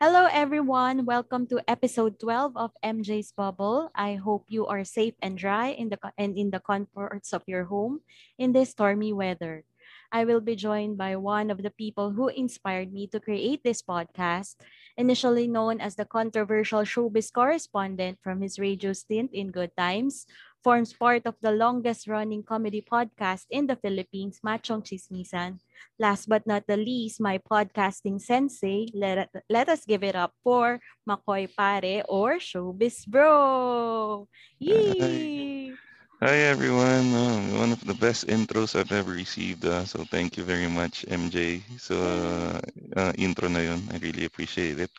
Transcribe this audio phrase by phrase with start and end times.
[0.00, 1.04] Hello, everyone.
[1.04, 3.92] Welcome to episode 12 of MJ's Bubble.
[3.92, 7.68] I hope you are safe and dry in the and in the comforts of your
[7.68, 8.00] home
[8.40, 9.68] in this stormy weather.
[10.08, 13.84] I will be joined by one of the people who inspired me to create this
[13.84, 14.56] podcast,
[14.96, 20.24] initially known as the controversial showbiz correspondent from his radio stint in Good Times,
[20.62, 25.58] forms part of the longest running comedy podcast in the Philippines, Machong Chismisan.
[25.98, 30.80] Last but not the least, my podcasting sensei, let, let us give it up for
[31.08, 34.28] Makoy Pare or Showbiz Bro.
[34.58, 35.72] Yee!
[36.20, 37.16] Hi everyone.
[37.16, 39.64] Uh, one of the best intros I've ever received.
[39.64, 41.64] Uh, so thank you very much, MJ.
[41.80, 42.60] So uh,
[42.92, 43.80] uh, intro na yun.
[43.88, 44.92] I really appreciate it.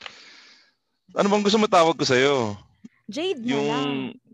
[1.14, 2.58] Ano bang gusto mo tawag ko sa'yo?
[3.06, 3.94] Jade na yung lang.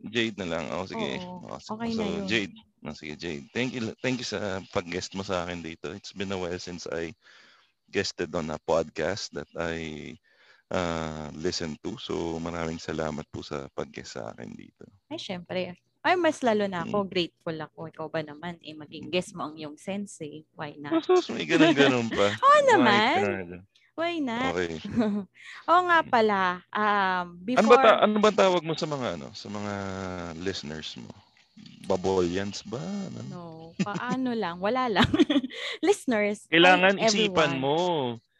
[0.10, 0.66] Jade na lang.
[0.74, 1.22] Oh, sige.
[1.22, 2.26] Oo, Oh, okay so, na yun.
[2.28, 2.56] Jade.
[2.86, 3.46] Oh, sige, Jade.
[3.52, 5.92] Thank you, thank you sa pag-guest mo sa akin dito.
[5.92, 7.12] It's been a while since I
[7.92, 10.14] guested on a podcast that I
[10.72, 11.96] uh, listened to.
[12.00, 14.84] So maraming salamat po sa pag-guest sa akin dito.
[15.08, 15.76] Ay, syempre.
[16.04, 17.04] Ay, mas lalo na ako.
[17.04, 17.92] Grateful ako.
[17.92, 20.48] Ikaw ba naman, eh, maging guest mo ang iyong sensei.
[20.56, 21.04] Why not?
[21.04, 22.32] Sus, may ganun-ganun pa.
[22.32, 23.68] Oo My naman.
[23.98, 24.54] Why not?
[24.54, 24.78] Okay.
[25.74, 26.62] Oo nga pala.
[26.70, 27.66] Um, before...
[27.66, 29.74] Ano ba, ta- ano ba tawag mo sa mga ano, sa mga
[30.38, 31.10] listeners mo?
[31.90, 32.78] Babolyans ba?
[32.78, 33.20] Ano?
[33.26, 33.44] No,
[33.82, 34.62] paano lang?
[34.62, 35.10] Wala lang.
[35.88, 36.46] Listeners.
[36.46, 37.76] Kailangan isipan mo.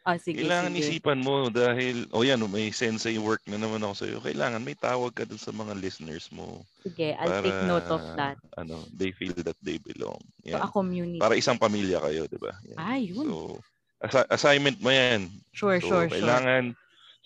[0.08, 0.80] Oh, sige, Kailangan sige.
[0.88, 4.18] isipan mo dahil, oh yan, may sensei work na naman ako sa'yo.
[4.24, 6.64] Kailangan may tawag ka dun sa mga listeners mo.
[6.86, 8.38] Sige, I'll para, take note of that.
[8.56, 10.22] Ano, they feel that they belong.
[10.48, 10.62] So, Yan.
[10.64, 11.20] a community.
[11.20, 12.54] Para isang pamilya kayo, di ba?
[12.72, 12.78] Yan.
[12.78, 13.26] Ah, yun.
[13.26, 13.60] So,
[14.02, 15.30] assi- assignment mo yan.
[15.54, 16.14] sure, So, sure, sure.
[16.14, 16.74] kailangan,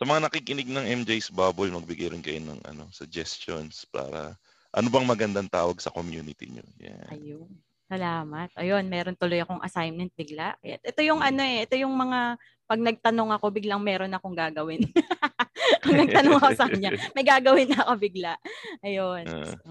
[0.02, 4.34] sa mga nakikinig ng MJ's Bubble, magbigay rin kayo ng ano, suggestions para
[4.72, 6.66] ano bang magandang tawag sa community nyo.
[6.80, 7.08] Yan.
[7.12, 7.52] Ayun.
[7.92, 8.50] Salamat.
[8.56, 10.56] Ayun, meron tuloy akong assignment bigla.
[10.64, 14.88] Ito yung ano eh, ito yung mga pag nagtanong ako, biglang meron akong gagawin.
[15.84, 18.40] pag nagtanong ako sa kanya, may gagawin na ako bigla.
[18.80, 19.28] Ayun.
[19.28, 19.44] Ah.
[19.44, 19.70] So,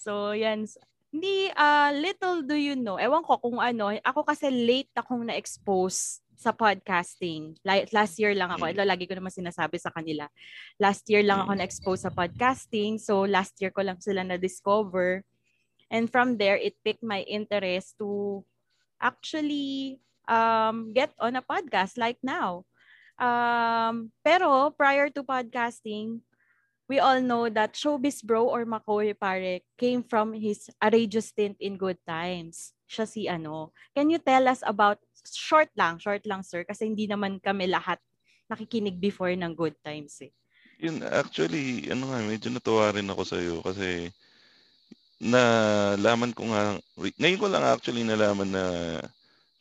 [0.00, 0.64] so yan.
[1.12, 2.96] Hindi, ah, little do you know.
[2.96, 3.92] Ewan ko kung ano.
[4.00, 7.54] Ako kasi late akong na-expose sa podcasting.
[7.62, 8.64] La- Last year lang ako.
[8.66, 8.72] Mm.
[8.72, 10.26] Ito, lagi ko naman sinasabi sa kanila.
[10.80, 11.58] Last year lang ako Mm.
[11.60, 12.96] na-expose sa podcasting.
[12.96, 15.22] So, last year ko lang sila na-discover.
[15.92, 18.40] And from there, it piqued my interest to
[18.96, 22.64] actually um, get on a podcast like now.
[23.20, 26.24] Um, pero prior to podcasting,
[26.92, 31.80] we all know that Showbiz Bro or Makoy Pare came from his radio stint in
[31.80, 32.76] Good Times.
[32.84, 33.72] Siya si ano.
[33.96, 37.96] Can you tell us about, short lang, short lang sir, kasi hindi naman kami lahat
[38.52, 40.28] nakikinig before ng Good Times eh.
[40.84, 44.12] Yun, actually, ano nga, medyo natuwa rin ako sa'yo kasi
[45.22, 48.64] nalaman ko nga, ngayon ko lang actually nalaman na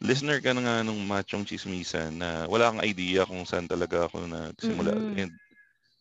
[0.01, 4.27] listener ka na nga nung Machong Chismisan na wala kang idea kung saan talaga ako
[4.27, 4.91] na simula.
[4.91, 5.15] Mm-mm.
[5.15, 5.31] And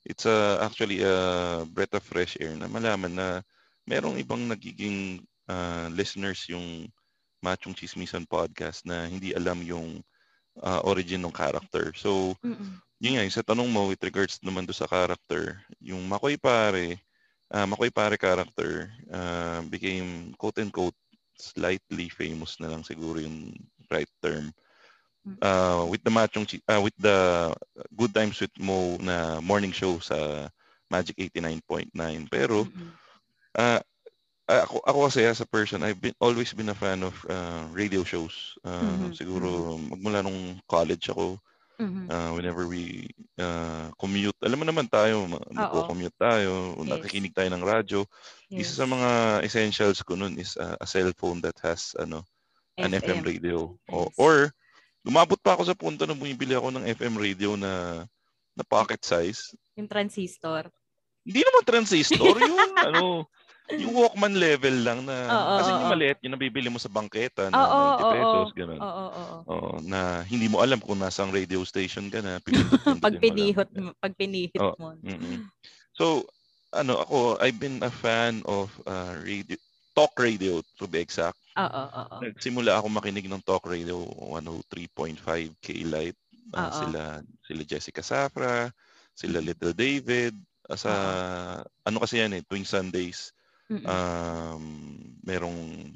[0.05, 3.29] it's a, actually a breath of fresh air na malaman na
[3.89, 6.89] merong ibang nagiging ah, listeners yung
[7.41, 10.01] Machong Chismisan podcast na hindi alam yung
[10.61, 11.93] ah, origin ng character.
[11.97, 12.81] So, Mm-mm.
[13.01, 17.01] yun nga, yung sa tanong mo with regards naman do sa character, yung Makoy Pare,
[17.51, 20.97] ah Makoy Pare character ah, became quote-unquote
[21.41, 23.57] slightly famous na lang siguro yung
[23.89, 24.53] right term.
[25.41, 27.53] Ah, with the Machong ah, with the
[27.97, 30.49] Good Times with Mo na morning show sa
[30.93, 31.93] Magic 89.9.
[32.29, 32.93] Pero Mm-mm.
[33.57, 33.81] ah,
[34.49, 37.65] ah, ako ako kasi as a person, I've been always been a fan of ah,
[37.73, 38.57] radio shows.
[38.65, 41.41] Ah, Mhm, Siguro magmula nung college ako,
[41.81, 42.13] Mhm.
[42.13, 43.09] uh, whenever we
[43.41, 44.37] uh, commute.
[44.45, 47.01] Alam mo naman tayo, nagko-commute tayo, o Yes.
[47.01, 48.05] nakikinig tayo ng radyo.
[48.53, 48.77] Yes.
[48.77, 49.11] Isa sa mga
[49.49, 52.21] essentials ko nun is uh, a cellphone that has ano
[52.77, 53.73] an FM, radio.
[53.89, 54.17] O, Yes.
[54.21, 54.35] or
[55.07, 58.05] lumabot pa ako sa punto na bumibili ako ng FM radio na
[58.57, 59.57] na pocket size.
[59.79, 60.69] Yung transistor.
[61.25, 63.03] Hindi naman transistor, yung ano,
[63.71, 67.49] yung Walkman level lang na Oo, kasi oo, yung maliit yung nabibili mo sa bangketa
[67.49, 68.57] na Oo, 90 oo, pesos, oo.
[68.57, 68.81] ganun.
[68.81, 69.39] Oo, oo, oo.
[69.47, 72.43] Oo, na hindi mo alam kung nasang radio station ka na.
[73.05, 74.75] Pag pinihot mo, pag pinihit Oo.
[74.81, 74.89] mo.
[75.01, 75.47] Mm-mm.
[75.95, 76.27] So,
[76.75, 79.55] ano, ako, I've been a fan of uh, radio,
[79.95, 81.39] talk radio to be exact.
[81.59, 82.17] Oo, oo, oo.
[82.23, 84.01] Nagsimula ako makinig ng talk radio
[84.31, 85.23] 103.5
[85.61, 86.19] K-Light.
[86.51, 87.03] Uh, sila,
[87.47, 88.75] sila Jessica Safra,
[89.15, 90.35] sila Little David,
[90.75, 90.93] sa
[91.87, 93.31] ano kasi yan eh, tuwing Sundays,
[93.71, 93.87] Mm-mm.
[93.87, 94.65] um,
[95.23, 95.95] merong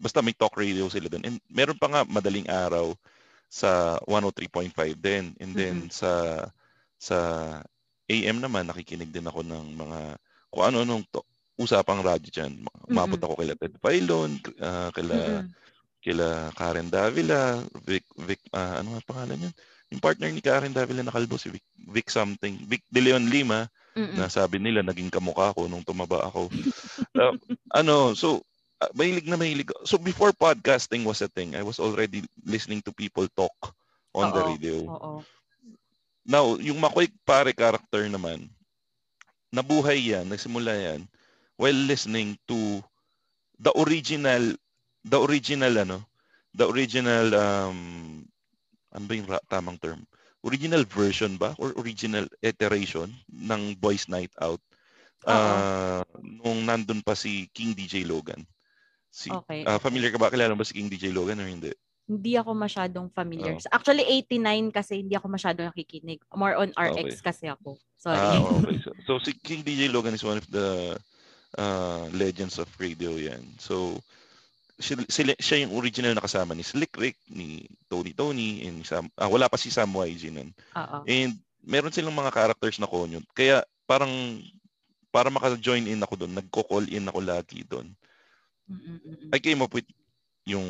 [0.00, 1.24] basta may talk radio sila doon.
[1.24, 2.92] And meron pa nga madaling araw
[3.48, 5.32] sa 103.5 din.
[5.40, 5.92] And then Mm-mm.
[5.92, 6.12] sa
[7.00, 7.18] sa
[8.08, 10.00] AM naman nakikinig din ako ng mga
[10.52, 11.24] kung ano nung to,
[11.54, 12.52] usapang radyo diyan.
[12.90, 13.22] Umabot Mm-mm.
[13.22, 15.54] ako kila Ted Pailon, ah, kila Mm-mm.
[16.04, 19.54] kila Karen Davila, Vic, Vic ah, ano nga pangalan yun?
[19.94, 23.70] Yung partner ni Karen Davila na kalbo, si Vic, Vic something, Vic De Leon Lima,
[23.96, 24.14] Mm-mm.
[24.18, 26.50] na sabi nila naging kamukha ko nung tumaba ako.
[27.16, 27.34] Uh,
[27.80, 28.42] ano, so
[28.82, 29.70] uh, mahilig na mahilig.
[29.86, 33.54] So before podcasting was a thing, I was already listening to people talk
[34.12, 34.48] on the Oo.
[34.50, 34.76] radio.
[34.90, 35.12] Oo.
[36.24, 38.48] Now, yung Makoy pare character naman,
[39.54, 41.04] nabuhay yan, nagsimula yan
[41.56, 42.82] while listening to
[43.58, 44.54] the original
[45.04, 45.98] the original ano,
[46.56, 47.78] the original um
[48.94, 50.06] ano ba yung tamang term?
[50.44, 54.60] Original version ba or original iteration ng Boys Night Out?
[55.24, 58.44] Ah, nung nandun pa si King DJ Logan.
[59.08, 59.80] Si Okay, okay.
[59.80, 60.28] familiar ka ba?
[60.28, 61.72] Kilala ba si King DJ Logan or hindi?
[62.04, 63.56] Hindi ako masyadong familiar.
[63.56, 63.72] Oh.
[63.72, 66.20] Actually, 89 kasi hindi ako masyadong nakikinig.
[66.36, 67.80] More on RX kasi ako.
[67.96, 68.20] Sorry.
[68.20, 68.76] Ah, okay.
[68.84, 71.00] So, so si King DJ Logan is one of the
[71.58, 73.42] uh, legends of radio yan.
[73.58, 73.98] So,
[74.78, 79.06] sila, sila, siya yung original na kasama ni Slick Rick, ni Tony Tony, and Sam,
[79.18, 80.50] ah, wala pa si Sam YG nun.
[80.74, 81.06] Oo.
[81.06, 83.22] And meron silang mga characters na konyo.
[83.32, 84.42] Kaya parang
[85.14, 87.86] para maka-join in ako doon, nagko-call in ako lagi doon.
[89.30, 89.86] I came up with
[90.48, 90.66] yung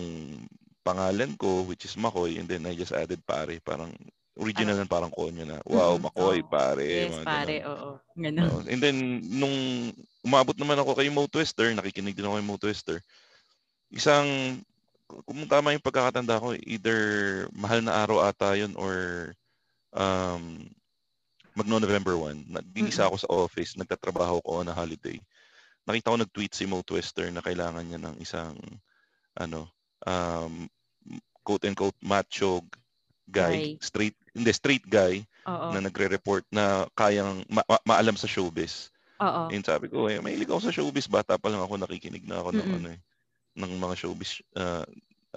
[0.85, 3.57] pangalan ko, which is Makoy, and then I just added pare.
[3.65, 3.95] Parang
[4.35, 5.63] original na parang konyo na.
[5.63, 6.11] Wow, Mm-mm.
[6.11, 6.51] Makoy, Oo.
[6.51, 6.87] pare.
[6.87, 7.57] Yes, mga pare.
[7.63, 7.71] ganun.
[7.71, 7.91] Oo.
[8.19, 8.47] Ganun.
[8.51, 8.59] Oo.
[8.67, 8.97] And then,
[9.31, 9.57] nung
[10.27, 12.97] umabot naman ako kay Mo Twister, nakikinig din ako kay Mo Twister,
[13.95, 14.59] isang,
[15.07, 17.01] kung tama yung pagkakatanda ko, either
[17.55, 19.31] mahal na araw ata yun or
[19.95, 20.67] um,
[21.55, 22.51] magno-November 1.
[22.51, 25.19] Nag-iisa ako sa office, nagtatrabaho ko on a holiday.
[25.87, 28.59] Nakita ko nag-tweet si Mo Twister na kailangan niya ng isang,
[29.39, 29.71] ano,
[30.03, 30.67] um,
[31.47, 32.65] quote-unquote macho
[33.29, 33.79] guy, Guy.
[33.79, 35.71] straight, hindi, straight guy, Oo.
[35.71, 38.91] na nagre-report na kayang ma- ma- maalam sa showbiz.
[39.23, 39.49] Oo.
[39.55, 41.07] And sabi ko, eh, mahilig ako sa showbiz.
[41.07, 42.79] Bata pa lang ako, nakikinig na ako ng, Mm-mm.
[42.83, 43.01] ano, eh,
[43.55, 44.43] ng mga showbiz.
[44.59, 44.83] Uh,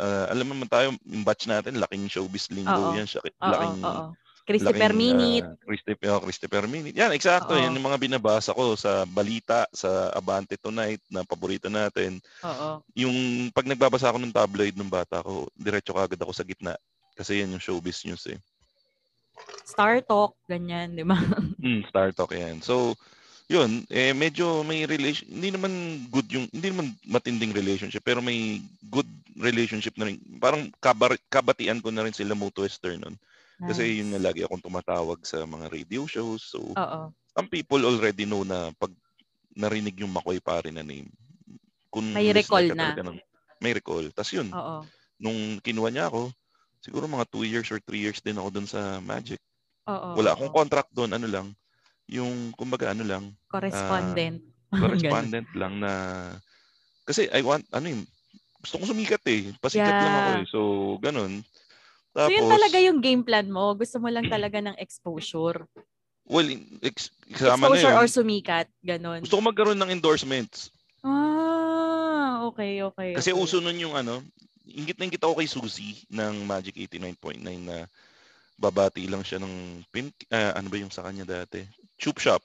[0.02, 2.98] uh, alam naman tayo, yung batch natin, laking showbiz lingo Oo.
[2.98, 3.06] yan.
[3.06, 4.18] Siya, laking, Oo.
[4.48, 5.48] Christopher laking, Minute.
[5.52, 6.96] uh, Christopher, oh, Christopher Minute.
[6.96, 7.54] Yan, eksakto.
[7.60, 12.24] Yan yung mga binabasa ko sa balita, sa Abante Tonight, na paborito natin.
[12.48, 12.80] Oo.
[12.96, 16.80] Yung pag nagbabasa ako ng tabloid ng bata ko, diretso kagad ako sa gitna.
[17.14, 18.40] Kasi yan yung showbiz news eh.
[19.64, 20.36] Star Talk.
[20.46, 21.18] Ganyan, di ba?
[21.58, 22.62] Mm, Star Talk yan.
[22.62, 22.94] So,
[23.48, 25.72] yun, eh medyo may relation, hindi naman
[26.08, 30.20] good yung, hindi naman matinding relationship, pero may good relationship na rin.
[30.38, 33.16] Parang kabar, kabatian ko na rin sila Mo Twister nun.
[33.58, 33.98] Kasi Nice.
[33.98, 36.46] yun nga lagi akong tumatawag sa mga radio shows.
[36.46, 37.00] So, Oo.
[37.34, 38.94] some people already know na pag
[39.58, 41.10] narinig yung Makoy pare na name,
[41.90, 42.94] kung May recall na.
[42.94, 43.18] ng-
[43.58, 44.06] may recall.
[44.14, 44.86] Tapos yun, Oo.
[45.18, 46.30] nung kinuha niya ako,
[46.88, 49.44] siguro mga 2 years or 3 years din ako dun sa Magic.
[49.92, 50.16] Oo.
[50.16, 51.48] Wala akong contract doon, ano lang,
[52.08, 54.40] yung kumbaga ano lang, Correspondent.
[54.72, 55.92] correspondent lang na
[57.04, 58.04] kasi I want ano yung
[58.60, 59.52] gusto kong sumikat eh.
[59.60, 60.02] Pasikat Yeah.
[60.02, 60.46] lang ako eh.
[60.50, 60.60] So,
[61.00, 61.32] ganun.
[62.12, 63.72] so Tapos, yun talaga yung game plan mo.
[63.76, 65.64] Gusto mo lang talaga ng exposure.
[66.28, 66.44] well,
[66.84, 68.00] ex- kasama na exposure yun.
[68.02, 68.68] or sumikat.
[68.82, 69.24] Ganon.
[69.24, 70.76] Gusto ko magkaroon ng endorsements.
[71.00, 73.16] Ah, okay, okay.
[73.16, 73.40] Kasi okay.
[73.40, 74.20] uso nun yung ano,
[74.68, 77.88] ingit na ingit ako kay Suzy ng Magic 89.9 na
[78.58, 81.64] babati lang siya ng pin, ah, ano ba yung sa kanya dati?
[81.96, 82.42] Chup shop.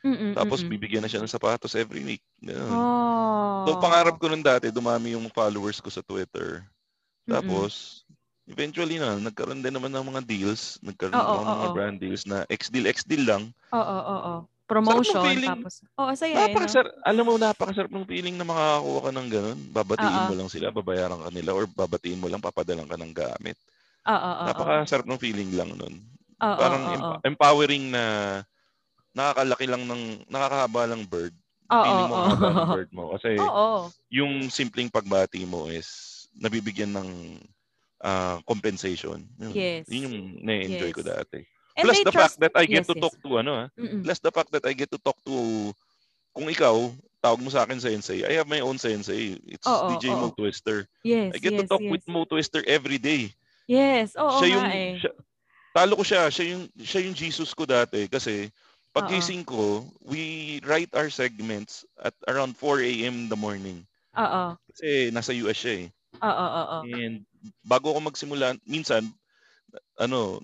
[0.00, 0.72] Mm-mm, Tapos mm-mm.
[0.72, 2.24] bibigyan na siya ng sapatos every week.
[2.40, 2.72] Ganun.
[2.72, 3.68] Oh.
[3.68, 6.64] So pangarap ko nun dati, dumami yung followers ko sa Twitter.
[7.28, 7.36] Mm-mm.
[7.36, 8.02] Tapos,
[8.48, 10.80] eventually na, nagkaroon din naman ng mga deals.
[10.80, 11.74] Nagkaroon Oo, ako ng mga oo.
[11.76, 13.52] brand deals na X-deal, X-deal lang.
[13.76, 14.34] Oo, oo, oo.
[14.70, 15.34] Promotion.
[15.42, 16.46] Tapos, oo, saya eh, no?
[16.46, 19.58] Napakasar, alam mo, napakasarap ng feeling na makakakuha ka ng ganun.
[19.74, 20.28] Babatiin Oo.
[20.30, 23.58] mo lang sila, babayaran ka nila, or babatiin mo lang, papadalang ka ng gamit.
[24.06, 24.44] Oo, oo.
[24.46, 25.94] Napakasarap ng feeling lang nun.
[26.38, 27.16] Oo, Parang oo, em- oo.
[27.26, 28.04] empowering na
[29.10, 31.34] nakakalaki lang ng, nakakahaba lang bird.
[31.70, 32.66] Oo, feeling mo oo, ng oo.
[32.70, 33.04] bird mo.
[33.18, 33.90] Kasi Oo.
[34.10, 35.86] yung simpleng pagbati mo is
[36.38, 37.10] nabibigyan ng
[38.06, 39.18] ah, compensation.
[39.38, 39.84] Yun, Yes.
[39.90, 41.10] Yun yung na-enjoy ko Yes.
[41.10, 41.38] dati.
[41.78, 43.02] And Plus the fact that I get yes, to yes.
[43.02, 43.66] talk to ano ah.
[43.78, 44.02] Mm-mm.
[44.02, 45.34] Plus the fact that I get to talk to
[46.34, 49.36] kung ikaw tawag mo sa akin sensei, I have my own sensei.
[49.44, 50.18] It's Oo, DJ oo.
[50.18, 50.88] Mo Twister.
[51.04, 51.92] Yes, I get yes, to talk yes.
[51.92, 53.30] with Mo Twister every day.
[53.68, 54.92] Yes, oo siya nga yung eh.
[54.98, 55.18] siya-
[55.70, 58.92] talo ko siya, siya yung siya yung Jesus ko dati kasi Oo.
[58.96, 63.26] paggising ko, we write our segments at around 4 a.m.
[63.26, 63.86] in the morning.
[64.18, 64.58] Oo.
[64.74, 65.88] Kasi nasa US siya eh.
[66.18, 66.90] Oo, oo, oo.
[66.90, 67.22] And
[67.62, 69.06] bago ako magsimula, minsan,
[69.94, 70.42] ano,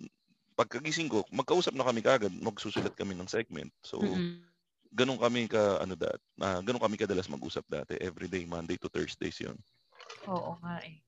[0.57, 3.71] pagkagising ko, magkausap na kami kagad, magsusulat kami ng segment.
[3.85, 4.47] So, Mm-mm.
[4.95, 9.39] ganun kami ka ano dat, uh, ganun kami kadalas mag-usap dati, everyday Monday to Thursdays
[9.43, 9.59] 'yon.
[10.25, 11.05] Oo nga eh.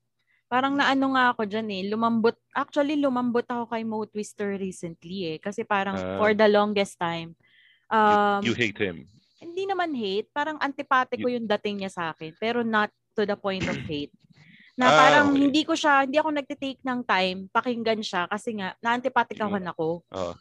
[0.50, 5.38] Parang naano nga ako diyan eh, lumambot actually lumambot ako kay Mo Twister recently eh
[5.40, 6.02] kasi parang Ah.
[6.18, 7.34] for the longest time
[7.92, 9.08] um you, you hate him.
[9.42, 13.36] hindi naman hate, parang antipati ko yung dating niya sa akin, pero not to the
[13.38, 14.12] point of hate.
[14.78, 15.42] Na Ah, parang okay.
[15.42, 19.86] hindi ko siya, hindi ako nagte-take ng time pakinggan siya kasi nga na-antipathic ako ako.
[20.12, 20.34] Oh.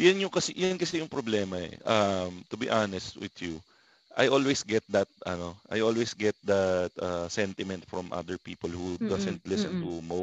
[0.00, 1.76] Yan yung kasi yan kasi yung problema eh.
[1.84, 3.60] Um, to be honest with you,
[4.16, 8.96] I always get that ano, I always get that uh, sentiment from other people who
[9.00, 9.84] Mm-mm, doesn't listen mm-mm.
[9.84, 10.20] to Mo.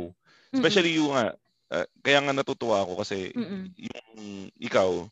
[0.53, 1.37] Especially you nga,
[1.69, 3.69] uh, kaya nga natutuwa ako kasi Mm-mm.
[3.77, 5.05] yung ikaw,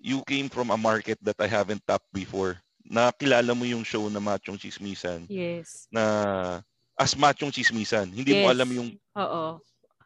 [0.00, 2.56] you came from a market that I haven't tapped before.
[2.88, 5.88] Nakilala mo yung show na Machong Chismisan Yes.
[5.92, 6.04] na
[7.00, 8.12] as Machong Chismisan.
[8.12, 8.52] Hindi mo Yes.
[8.52, 9.44] alam yung Oo.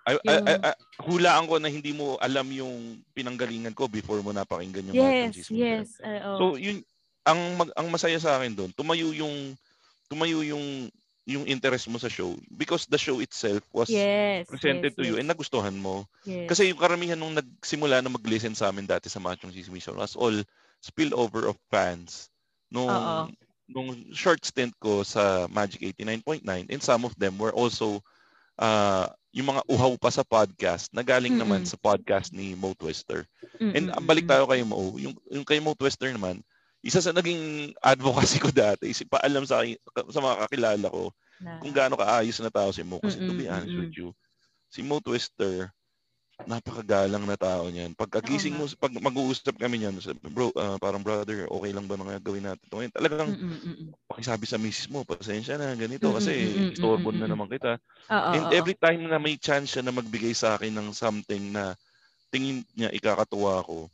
[0.06, 4.22] ay, ay, Yung- ay, ay, hulaan ko na hindi mo alam yung pinanggalingan ko before
[4.22, 5.58] mo napakinggan yung Yes, Chismisan.
[5.58, 5.88] yes.
[5.98, 6.32] Oo.
[6.38, 6.86] So yun
[7.26, 9.58] ang mag, ang masaya sa akin doon, tumayo yung
[10.06, 10.86] tumayo yung
[11.24, 14.44] yung interest mo sa show because the show itself was yes.
[14.44, 16.04] presented yes, to you yes, and nagustuhan mo.
[16.28, 16.52] yes.
[16.52, 20.36] Kasi yung karamihan nung nagsimula na mag-listen sa amin dati sa Machong Chismisan was all
[20.84, 22.28] spillover of fans
[22.68, 23.32] nung Oo.
[23.68, 28.00] Nung short stint ko sa Magic 89.9 and some of them were also
[28.61, 31.71] uh, yung mga uhaw pa sa podcast na galing naman Mm-mm.
[31.71, 33.26] sa podcast ni Mo Twister.
[33.59, 34.94] Mm-mm, And uh, balik tayo kay Mo.
[34.94, 36.38] Yung, yung kay Mo Twister naman,
[36.85, 39.64] isa sa naging advocacy ko dati is paalam sa,
[40.12, 41.11] sa mga kakilala ko
[41.42, 43.02] Na- kung gaano kaayos na tao si Mo.
[43.02, 43.80] Kasi to be honest mm-mm.
[43.80, 44.14] with you,
[44.71, 45.73] si Mo Twister,
[46.43, 47.95] napakagalang na tao niyan.
[47.95, 49.97] Pagkagising mo, pag mag-uusap kami niyan,
[50.35, 52.64] bro, ah, parang brother, okay lang ba mga gawin natin?
[52.67, 52.95] ito ngayon?
[52.95, 53.95] Talagang Mm-mm, mm-mm.
[54.11, 57.79] pakisabi sa misis mo, pasensya na, ganito, kasi istorbo na naman kita.
[58.11, 58.53] Oo, And oo.
[58.53, 61.75] every time na may chance siya na magbigay sa akin ng something na
[62.33, 63.88] tingin niya ikakatuwa ko,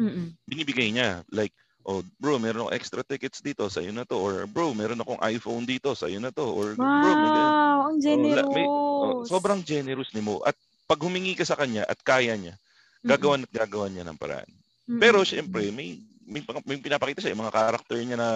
[0.00, 0.36] Mm-mm.
[0.48, 1.22] binibigay niya.
[1.30, 1.52] Like,
[1.86, 4.16] oh, bro, meron akong extra tickets dito, sa iyo na to.
[4.18, 6.44] Or, bro, meron akong iPhone dito, sa iyo na to.
[6.44, 7.32] Or, bro, may.
[7.32, 8.42] Wow, ang Oh, generous.
[8.42, 10.42] la- may- Oh, sobrang generous ni Mo.
[10.44, 10.56] At
[10.90, 12.58] pag humingi ka sa kanya at kaya niya,
[13.06, 14.50] gagawan at gagawan niya ng paraan.
[14.90, 15.30] Mm-mm, Pero mm-mm.
[15.30, 18.30] syempre, may, may, may pinapakita siya, yung mga karakter niya na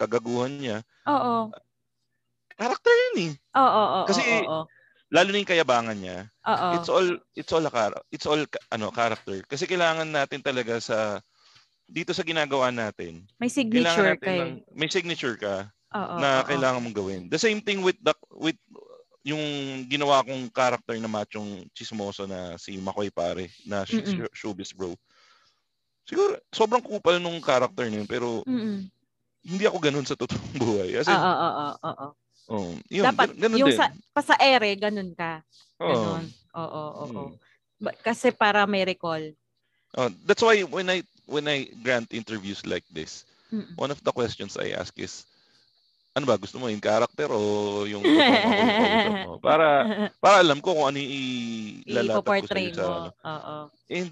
[0.00, 0.80] kagaguhan niya.
[1.04, 1.52] Oo.
[2.56, 3.32] Karakter yun eh.
[3.60, 4.62] Oo, oo, Kasi- oo, oo.
[5.10, 6.30] Lalo na yung kayabangan niya.
[6.46, 6.68] Oo.
[6.78, 8.38] It's all it's all a char- it's all
[8.70, 9.42] ano character.
[9.42, 11.18] Kasi kailangan natin talaga sa
[11.90, 13.26] dito sa ginagawa natin.
[13.42, 14.38] May signature natin kay.
[14.38, 15.66] ng, may signature ka
[15.98, 16.46] Oo, na oo.
[16.46, 17.22] kailangan mong gawin.
[17.26, 18.54] The same thing with the with
[19.22, 19.42] yung
[19.84, 24.00] ginawa kong character na machong chismoso na si Makoy pare na sh-
[24.32, 24.96] showbiz bro.
[26.08, 28.88] Siguro sobrang kupal nung character niya pero Mm-mm.
[29.44, 30.96] hindi ako ganun sa totoong buhay.
[30.96, 32.08] Kasi Oo, oo, oo, oo.
[32.50, 33.78] oh, yun, Dapat gan- ganun yung din.
[33.78, 35.44] sa pa sa ere ganun ka.
[35.78, 35.88] Oo.
[35.92, 36.24] Ganun.
[36.56, 37.24] Oo, oo, oo.
[37.30, 37.36] Mm.
[37.80, 39.32] Ba- Kasi para may recall.
[39.96, 43.74] Oh, that's why when I when I grant interviews like this, Mm-mm.
[43.76, 45.26] one of the questions I ask is,
[46.10, 48.02] ano ba, gusto mo in character o yung
[49.26, 49.38] mo?
[49.38, 49.86] Para,
[50.24, 52.90] para alam ko kung ano ilalatag ko sa mo.
[52.90, 53.10] ano.
[53.14, 53.56] Oo.
[53.90, 54.10] And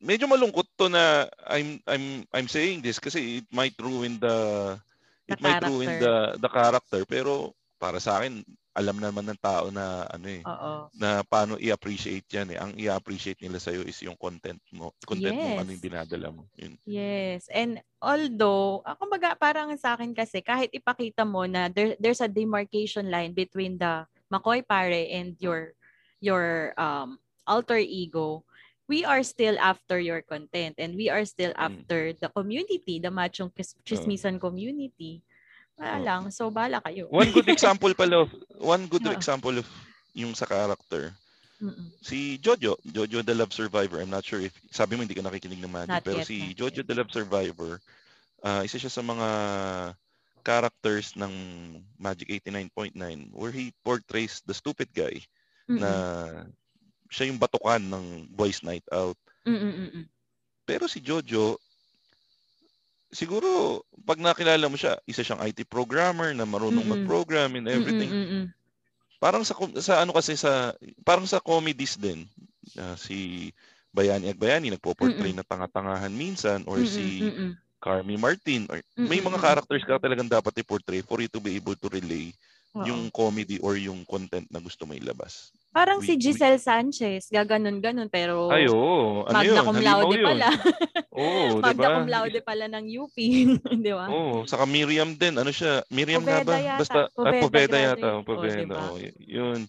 [0.00, 4.36] medyo malungkot to na I'm I'm I'm saying this kasi it might ruin the
[5.28, 9.66] The it might ruin the the character pero para sa akin alam naman ng tao
[9.74, 10.86] na ano eh Oo.
[10.94, 12.58] na paano i-appreciate yan eh.
[12.58, 14.94] Ang i-appreciate nila sa'yo is yung content mo.
[15.02, 15.58] Content mo, Yes.
[15.58, 16.42] ano yung dinadala mo.
[16.54, 16.78] Yun.
[16.86, 17.50] Yes.
[17.50, 22.30] And although, ako baga parang sa akin kasi kahit ipakita mo na there, there's a
[22.30, 25.74] demarcation line between the McCoy pare and your
[26.22, 27.18] your um
[27.50, 28.46] alter ego,
[28.86, 31.66] we are still after your content and we are still Mm.
[31.66, 35.26] after the community, the machong chis- chismisan community.
[35.80, 36.04] Wala Oo.
[36.04, 36.22] lang.
[36.28, 37.08] So, bala kayo.
[37.08, 39.16] One good example pala of, one good Oo.
[39.16, 39.66] example of
[40.12, 41.16] yung sa character,
[41.60, 41.88] Mm-mm.
[42.04, 44.04] si Jojo, Jojo the Love Survivor.
[44.04, 46.52] I'm not sure if, sabi mo hindi ka nakikinig ng Magic, Not pero yet, si
[46.52, 46.88] not Jojo yet.
[46.88, 47.80] the Love Survivor,
[48.44, 49.28] ah, isa siya sa mga
[50.44, 51.32] characters ng
[52.00, 52.96] Magic 89.9
[53.36, 55.20] where he portrays the stupid guy
[55.68, 55.80] Mm-mm.
[55.80, 55.90] na
[57.12, 59.16] siya yung batukan ng boys night out.
[59.44, 60.08] Mm-mm.
[60.64, 61.60] Pero si Jojo,
[63.12, 66.92] siguro pag nakilala mo siya, isa siyang IT programmer na marunong Mm-mm.
[66.98, 68.10] mag-program and everything.
[68.10, 68.44] Mm-mm.
[69.20, 70.72] Parang sa sa ano kasi sa
[71.04, 72.24] parang sa comedies din.
[72.78, 73.50] ah, si
[73.90, 77.50] Bayani Agbayani nagpo-portray na tanga-tangahan minsan or Mm-mm, si mm-mm.
[77.82, 81.58] Carmi Martin or may Mm-mm, mga characters ka talagang dapat i-portray for you to be
[81.58, 82.30] able to relay
[82.76, 82.86] Oo.
[82.86, 85.50] yung comedy or yung content na gusto mo ilabas.
[85.70, 89.22] Parang we- si we- Giselle Sanchez, gaganon-ganon pero Ay, oo.
[89.22, 90.26] Ano magna cum laude yun.
[90.26, 90.48] pala.
[91.10, 91.96] Oo, magna diba?
[91.96, 93.16] cum laude pala ng UP,
[93.86, 94.06] di ba?
[94.08, 95.34] Oo, saka Miriam din.
[95.34, 95.86] Ano siya?
[95.88, 96.58] Miriam nga Poveda ba?
[96.58, 96.80] yata.
[96.80, 97.86] Basta, ah, Poveda Poveda graduate.
[97.96, 98.08] yata.
[98.08, 98.58] Oo, Poveda.
[98.58, 98.82] diba?
[98.98, 99.60] y- yun.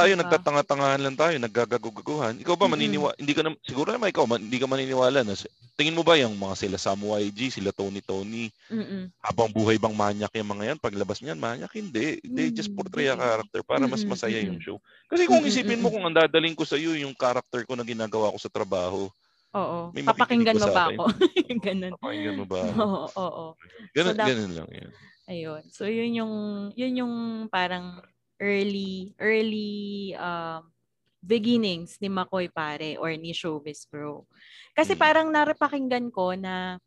[0.00, 0.20] Tayo Diba?
[0.24, 2.34] nagtatanga-tangahan lang tayo, naggagaguguhan.
[2.40, 5.36] Ikaw ba maniniwala, hindi ka na, siguro naman ikaw, man- hindi ka maniniwala na,
[5.76, 9.12] tingin mo ba yung mga sila Sam YG, sila Tony Tony, Mm-mm.
[9.20, 10.78] habang buhay bang manyak yung mga yan?
[10.80, 11.72] Paglabas niyan, manyak?
[11.72, 12.18] Hindi.
[12.24, 14.80] They just portray a character para mas masaya yung show.
[15.06, 18.32] Kasi kung isipin mo kung ang dadaling ko sa iyo yung character ko na ginagawa
[18.32, 19.06] ko sa trabaho,
[19.50, 19.90] Oo.
[19.90, 21.04] May Papakinggan mo ba ako?
[21.58, 21.92] Ganun.
[21.98, 22.62] pakinggan mo ba?
[22.70, 23.44] Oo, oo.
[23.90, 24.90] Ganun, So, ganun lang yan.
[25.30, 25.62] Ayun.
[25.70, 26.32] So yun yung
[26.74, 27.14] yun yung
[27.50, 28.02] parang
[28.40, 30.66] early early um
[31.20, 34.24] beginnings ni Makoy pare or ni Showbiz Bro.
[34.72, 35.00] Kasi Mm.
[35.00, 36.80] parang narapakinggan ko na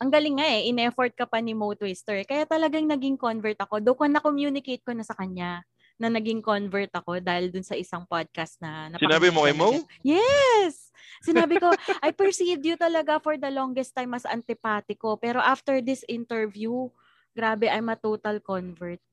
[0.00, 2.24] ang galing nga eh, in-effort ka pa ni Mo Twister.
[2.24, 3.84] Kaya talagang naging convert ako.
[3.84, 5.60] Doon ko na-communicate ko na sa kanya
[6.00, 9.68] na naging convert ako dahil dun sa isang podcast na Sinabi mo kay Mo?
[10.00, 10.88] Yes!
[11.20, 11.68] Sinabi ko,
[12.00, 15.20] I perceived you talaga for the longest time as antipatiko.
[15.20, 16.88] Pero after this interview,
[17.36, 19.04] grabe, I'm a total convert.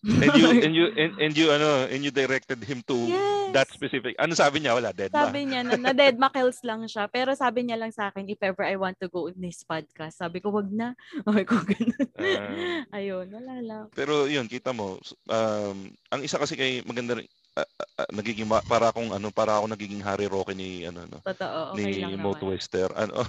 [0.00, 3.52] And you and you and, and you ano, and you directed him to Yes.
[3.52, 4.16] that specific.
[4.16, 4.72] Ano sabi niya?
[4.78, 7.10] Wala, dead Sabi niya na, na dead makels lang siya.
[7.10, 10.22] Pero sabi niya lang sa akin, if ever I want to go on this podcast,
[10.22, 10.94] sabi ko, wag na.
[11.26, 12.06] Sabi ko, ganun.
[12.16, 12.86] Ah.
[12.94, 13.84] Ayun, wala lang.
[13.92, 14.96] Pero yun, kita mo,
[15.28, 15.76] um,
[16.08, 17.26] ang isa kasi kay maganda rin,
[17.58, 17.66] ah,
[17.98, 21.74] ah, nagiging ma- para akong ano, para ako nagiging Harry Roque ni ano no, Totoo,
[21.74, 22.38] okay lang ni Mo.
[22.38, 22.86] Twister.
[22.94, 23.26] Ano,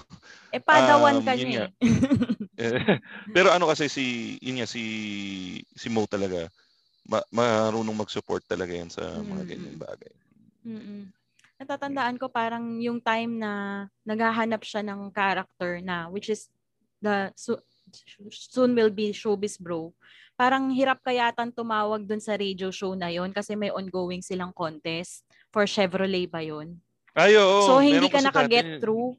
[0.53, 1.65] Eh, padawan Um, ka niya nga.
[1.65, 1.73] eh.
[3.35, 4.83] pero ano kasi si yun nga si
[5.73, 6.45] si Mo talaga
[7.03, 9.81] ma- marunong mag-support talaga yan sa mga Mm, ganyan mm.
[9.81, 10.13] bagay.
[10.61, 11.01] Mm-mm.
[11.57, 13.51] Natatandaan ko parang yung time na
[14.01, 16.49] naghahanap siya ng character na which is
[16.97, 17.61] the so-
[18.29, 19.93] soon will be showbiz bro.
[20.33, 25.21] Parang hirap kayatan tumawag dun sa radio show na yon kasi may ongoing silang contest
[25.53, 26.81] for Chevrolet ba yon.
[27.11, 27.67] Ay, oo.
[27.67, 29.13] so hindi ka naka-get dati- through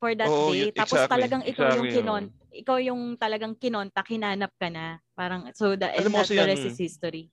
[0.00, 0.72] for that Oo, day.
[0.72, 4.98] yun- Tapos exactly, talagang ikaw yung exactly, kinon ikaw yung talagang kinontak, hinanap ka na.
[5.14, 6.74] Parang so the, and Alam that, kasi the ano rest eh.
[6.74, 7.30] is history.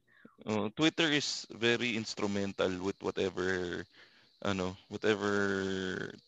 [0.47, 3.81] Oo, Twitter is very instrumental with whatever
[4.45, 5.33] ano, whatever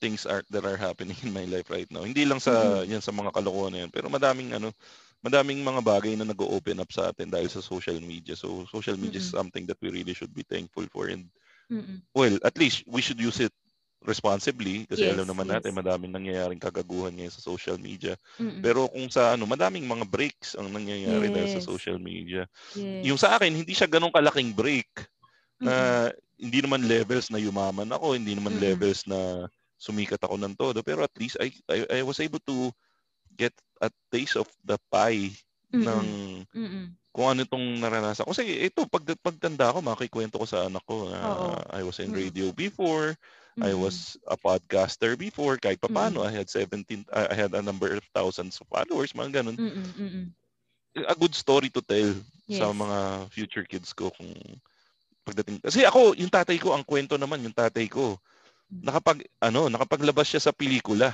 [0.01, 2.03] things are that are happening in my life right now.
[2.03, 4.73] Hindi lang sa yan sa mga kalokohan na yan, pero madaming ano,
[5.23, 8.33] madaming mga bagay na nag-open up sa atin dahil sa social media.
[8.35, 9.33] So social media is Mm-mm.
[9.33, 11.29] something that we really should be thankful for and
[11.71, 12.01] Mm-mm.
[12.15, 13.53] well, at least we should use it
[14.03, 15.53] responsibly kasi Yes, alam naman yes.
[15.59, 18.15] natin madaming nangyayaring kagaguhan ngayon sa social media.
[18.39, 18.61] Mm-mm.
[18.63, 21.63] Pero kung sa ano, madaming mga breaks ang nangyayari dahil sa Yes.
[21.63, 22.47] social media.
[22.73, 23.05] Yes.
[23.05, 24.87] Yung sa akin, hindi siya ganong kalaking break
[25.59, 26.15] na Mm-mm.
[26.39, 28.63] hindi naman levels na yumaman ako, hindi naman Mm-mm.
[28.63, 29.47] levels na
[29.79, 32.71] sumikat ako ng todo, pero at least I, I, I was able to
[33.35, 35.31] get a taste of the pie
[35.73, 35.85] Mm-mm.
[35.85, 36.05] ng
[36.55, 36.85] Mm-mm.
[37.11, 38.31] kung ano itong naranasan ko.
[38.31, 41.55] Kasi ito, pag, pagtanda ko, makikwento ko sa anak ko na Oo.
[41.73, 43.15] I was in radio before,
[43.61, 43.81] I Mm-mm.
[43.83, 48.59] was a podcaster before, kahit papano, I had 17, I had a number of thousands
[48.61, 49.57] of followers, mga ganun.
[49.59, 49.87] Mm-mm.
[49.99, 50.25] Mm-mm.
[51.07, 52.11] A good story to tell
[52.49, 52.75] sa Yes.
[52.75, 54.31] mga future kids ko kung
[55.23, 55.61] pagdating.
[55.61, 58.17] Kasi ako, yung tatay ko, ang kwento naman, yung tatay ko,
[58.73, 58.81] Mm.
[58.85, 61.13] nakapag, ano, nakapaglabas siya sa pelikula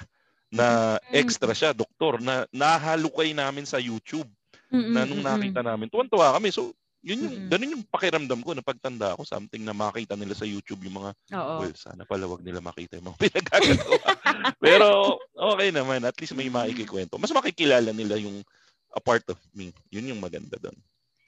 [0.51, 1.11] na Mm.
[1.11, 4.27] extra siya, doktor, na nahalukay namin sa YouTube
[4.71, 4.93] Mm-mm.
[4.95, 5.27] na nung Mm-mm.
[5.27, 6.51] nakita namin, tuwan-tuwa kami.
[6.51, 6.71] So,
[7.05, 7.49] yun yung, Mm-mm.
[7.53, 11.11] ganun yung pakiramdam ko na pagtanda ko, something na makita nila sa YouTube yung mga,
[11.37, 11.61] Oo.
[11.61, 14.09] well, sana pala wag nila makita yung mga pinagagagawa.
[14.57, 17.21] Pero, okay naman, at least may maikikwento.
[17.21, 18.41] Mas makikilala nila yung
[18.89, 19.69] a part of me.
[19.93, 20.73] Yun yung maganda doon.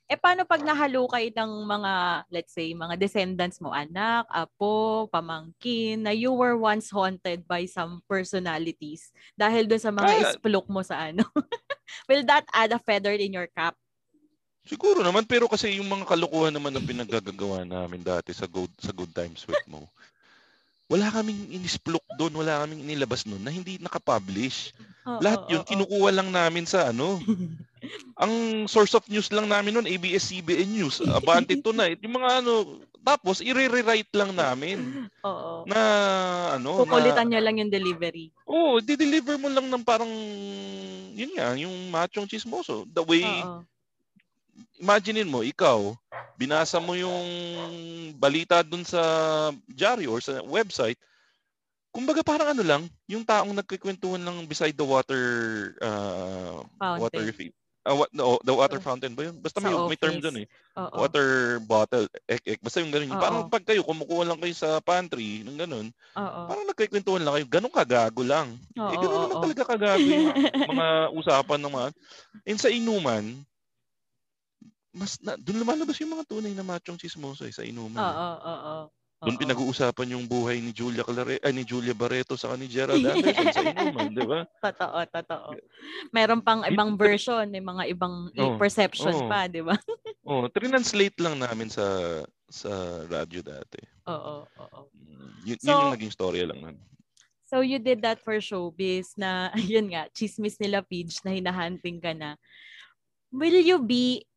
[0.07, 1.91] Eh paano pag nahalukay ng mga,
[2.31, 7.99] let's say, mga descendants mo, anak, apo, pamangkin, na you were once haunted by some
[8.07, 11.27] personalities dahil doon sa mga Kaya- isplok mo sa ano?
[12.09, 13.75] Will that add a feather in your cap?
[14.67, 18.91] Siguro naman, pero kasi yung mga kalokohan naman na pinaggagawa namin dati sa Good, sa
[18.91, 19.87] good Times with Mo,
[20.91, 24.75] wala kaming inisplok doon, wala kaming inilabas noon na hindi nakapublish.
[25.07, 25.69] Oo, Lahat yun, oo, oo.
[25.71, 27.19] kinukuha lang namin sa ano.
[28.23, 33.39] Ang source of news lang namin noon, ABS-CBN News, Abante Tonight, yung mga ano, tapos
[33.39, 35.63] i-rewrite lang namin Oo.
[35.63, 35.79] na
[36.59, 38.33] ano, na, Kukulitan nyo lang yung delivery.
[38.43, 40.09] oh, di-deliver mo lang ng parang,
[41.15, 42.83] yun nga, yung machong chismoso.
[42.89, 43.63] The way, Oo.
[44.77, 45.93] Imaginein mo, ikaw,
[46.37, 47.27] binasa mo yung
[48.17, 49.01] balita dun sa
[49.69, 50.97] diary or sa website,
[51.89, 55.23] kumbaga parang ano lang, yung taong nagkikwentuhan lang beside the water
[55.81, 56.61] uh,
[57.01, 57.33] water Fountain.
[57.33, 57.53] feed.
[57.87, 58.83] Ah, what, no, the water Oh.
[58.83, 59.39] fountain ba yun?
[59.39, 60.47] Basta may, Sa may term dun eh.
[60.75, 61.07] Oo.
[61.07, 62.59] Water bottle, ek, ek.
[62.59, 63.07] Basta yung ganun.
[63.07, 63.23] Yung Oo.
[63.23, 65.87] Parang pag kayo, kumukuha lang kayo sa pantry, ng ganun.
[66.19, 66.39] Oo.
[66.51, 67.47] Parang nagkikwentuhan lang kayo.
[67.47, 68.59] Ganun kagago lang.
[68.75, 70.27] Oo, eh, ganun oo, naman talaga kagago yung
[70.75, 71.87] mga usapan ng mga...
[72.43, 73.23] And sa inuman,
[74.97, 77.95] mas na, doon lumalabas yung mga tunay na machong chismoso eh, sa inuman.
[77.95, 78.03] eh.
[78.03, 78.83] Oo, oo, oo.
[79.17, 79.41] Doon Oo.
[79.41, 83.61] pinag-uusapan yung buhay ni Julia Clare, ay ni Julia Barreto sa ni Gerald Anderson sa
[83.65, 84.45] inuman, di ba?
[84.61, 85.47] Totoo, totoo.
[86.13, 89.25] Meron pang ibang version, may mga ibang Oo, perception oo.
[89.25, 89.73] pa, di ba?
[90.27, 91.87] Oh, translate lang namin sa
[92.51, 92.67] sa
[93.07, 93.79] radyo dati.
[94.11, 94.79] Oo, oo.
[94.91, 96.77] Mm, Yun, So- yun yung naging story lang nun.
[97.47, 102.11] So you did that for showbiz na, yun nga, chismis nila Pidge na hinahunting ka
[102.11, 102.35] na.
[103.31, 104.27] Will you be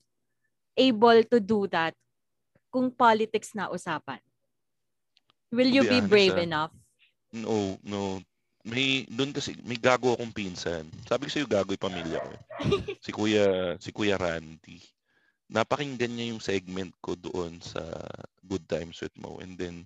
[0.76, 1.94] able to do that
[2.70, 4.22] kung politics na usapan?
[5.50, 6.72] Will you be be honest, brave ah, enough?
[7.35, 8.22] No, no.
[8.62, 10.87] May doon kasi may gago akong pinsan.
[11.09, 12.28] Sabi ko sa iyo gago yung pamilya ko.
[12.30, 12.42] eh.
[13.04, 13.46] si Kuya
[13.83, 14.78] si Kuya Randy.
[15.50, 17.83] Napakinggan niya yung segment ko doon sa
[18.46, 19.83] Good Times with Mo and then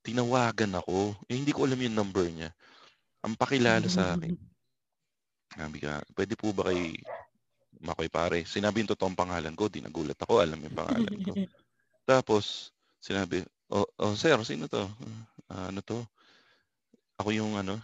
[0.00, 1.12] tinawagan ako.
[1.28, 2.50] Eh, hindi ko alam yung number niya.
[3.22, 4.32] Ang pakilala sa akin.
[5.58, 6.96] Sabi ka, pwede po ba kay
[7.82, 8.46] Makoy pare?
[8.46, 11.34] Sinabi yung totoong pangalan ko, di nagulat ako, alam yung pangalan ko.
[12.06, 12.70] Tapos,
[13.02, 13.42] sinabi,
[13.74, 14.86] oh, oh sir, sino to?
[15.50, 15.98] Ah, ano to?
[17.18, 17.82] Ako yung ano,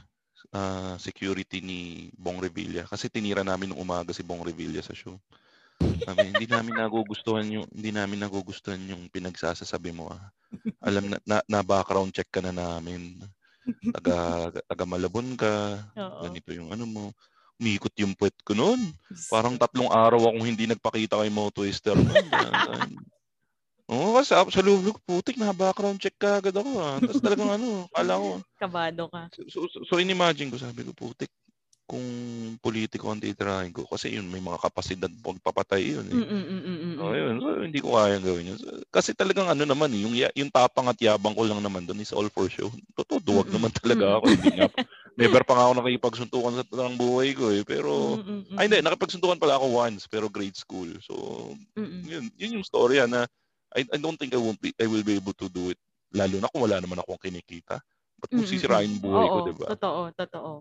[0.55, 2.87] ah, security ni Bong Revilla.
[2.87, 5.19] Kasi tinira namin nung umaga si Bong Revilla sa show.
[5.79, 10.11] Sabi, hindi namin nagugustuhan yung hindi namin nagugustuhan yung pinagsasasabi mo.
[10.11, 10.31] Ah.
[10.83, 13.19] Alam na, na, na background check ka na namin.
[13.95, 15.79] Taga taga Malabon ka.
[15.99, 16.27] Oo.
[16.27, 17.05] Ganito yung ano mo.
[17.59, 18.79] Umikot yung puwet ko noon.
[19.27, 21.99] Parang tatlong araw akong hindi nagpakita kay Mo Twister.
[23.89, 26.71] Oo, kasi sa loob ko, putik, na background check ka agad ako.
[26.77, 27.01] Ah.
[27.01, 28.29] Tapos talagang ano, kala ko.
[28.61, 29.33] Kabado ka.
[29.49, 31.33] So, so, so in-imagine ko, sabi ko, putik,
[31.89, 32.05] kung
[32.61, 33.89] politiko ang titirahin ko.
[33.89, 36.05] Kasi yun, may mga kapasidad pagpapatay yun.
[36.13, 36.21] Eh.
[37.01, 37.41] Oh, yun.
[37.41, 38.59] So, hindi ko kayang gawin yun.
[38.61, 42.05] So, kasi talagang ano naman, eh, yung, yung tapang at yabang ko lang naman doon
[42.05, 42.69] is all for show.
[42.93, 43.57] Totoo, duwag Mm-mm.
[43.57, 44.37] naman talaga ako.
[44.37, 44.69] Hindi nga,
[45.19, 47.67] never pa nga ako nakipagsuntukan sa ng buhay ko eh.
[47.67, 48.55] Pero, Mm-mm-mm.
[48.55, 50.87] ay hindi, nakipagsuntukan pala ako once, pero grade school.
[51.03, 51.15] So,
[51.75, 52.07] Mm-mm.
[52.07, 53.27] yun, yun yung story ah, na
[53.75, 55.79] I, I don't think I won't be, I will be able to do it.
[56.15, 57.83] Lalo na kung wala naman akong kinikita.
[58.19, 58.47] Ba't Mm-mm-mm.
[58.47, 59.67] sisirain buhay ko, Oo, di ba?
[59.75, 60.53] Totoo, totoo.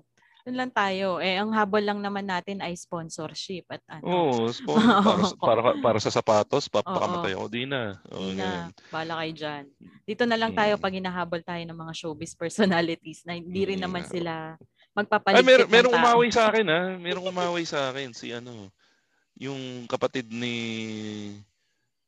[0.48, 1.20] Yun lang tayo.
[1.20, 4.08] Eh, ang habol lang naman natin ay sponsorship at ano.
[4.08, 7.46] Oo, sponsor, para, para, para sa sapatos, papakamatay ako.
[7.52, 8.00] Di na.
[8.08, 8.72] Hindi ganyan.
[8.72, 9.64] na, bala kayo dyan.
[10.08, 10.82] Dito na lang tayo Mm.
[10.82, 15.44] pag hinahabol tayo ng mga showbiz personalities na hindi rin Mm, naman sila Ay, magpapaligpit
[15.44, 16.82] mer- ng merong umawi sa akin ha.
[17.06, 18.72] Merong umawi sa akin si ano,
[19.36, 20.56] yung kapatid ni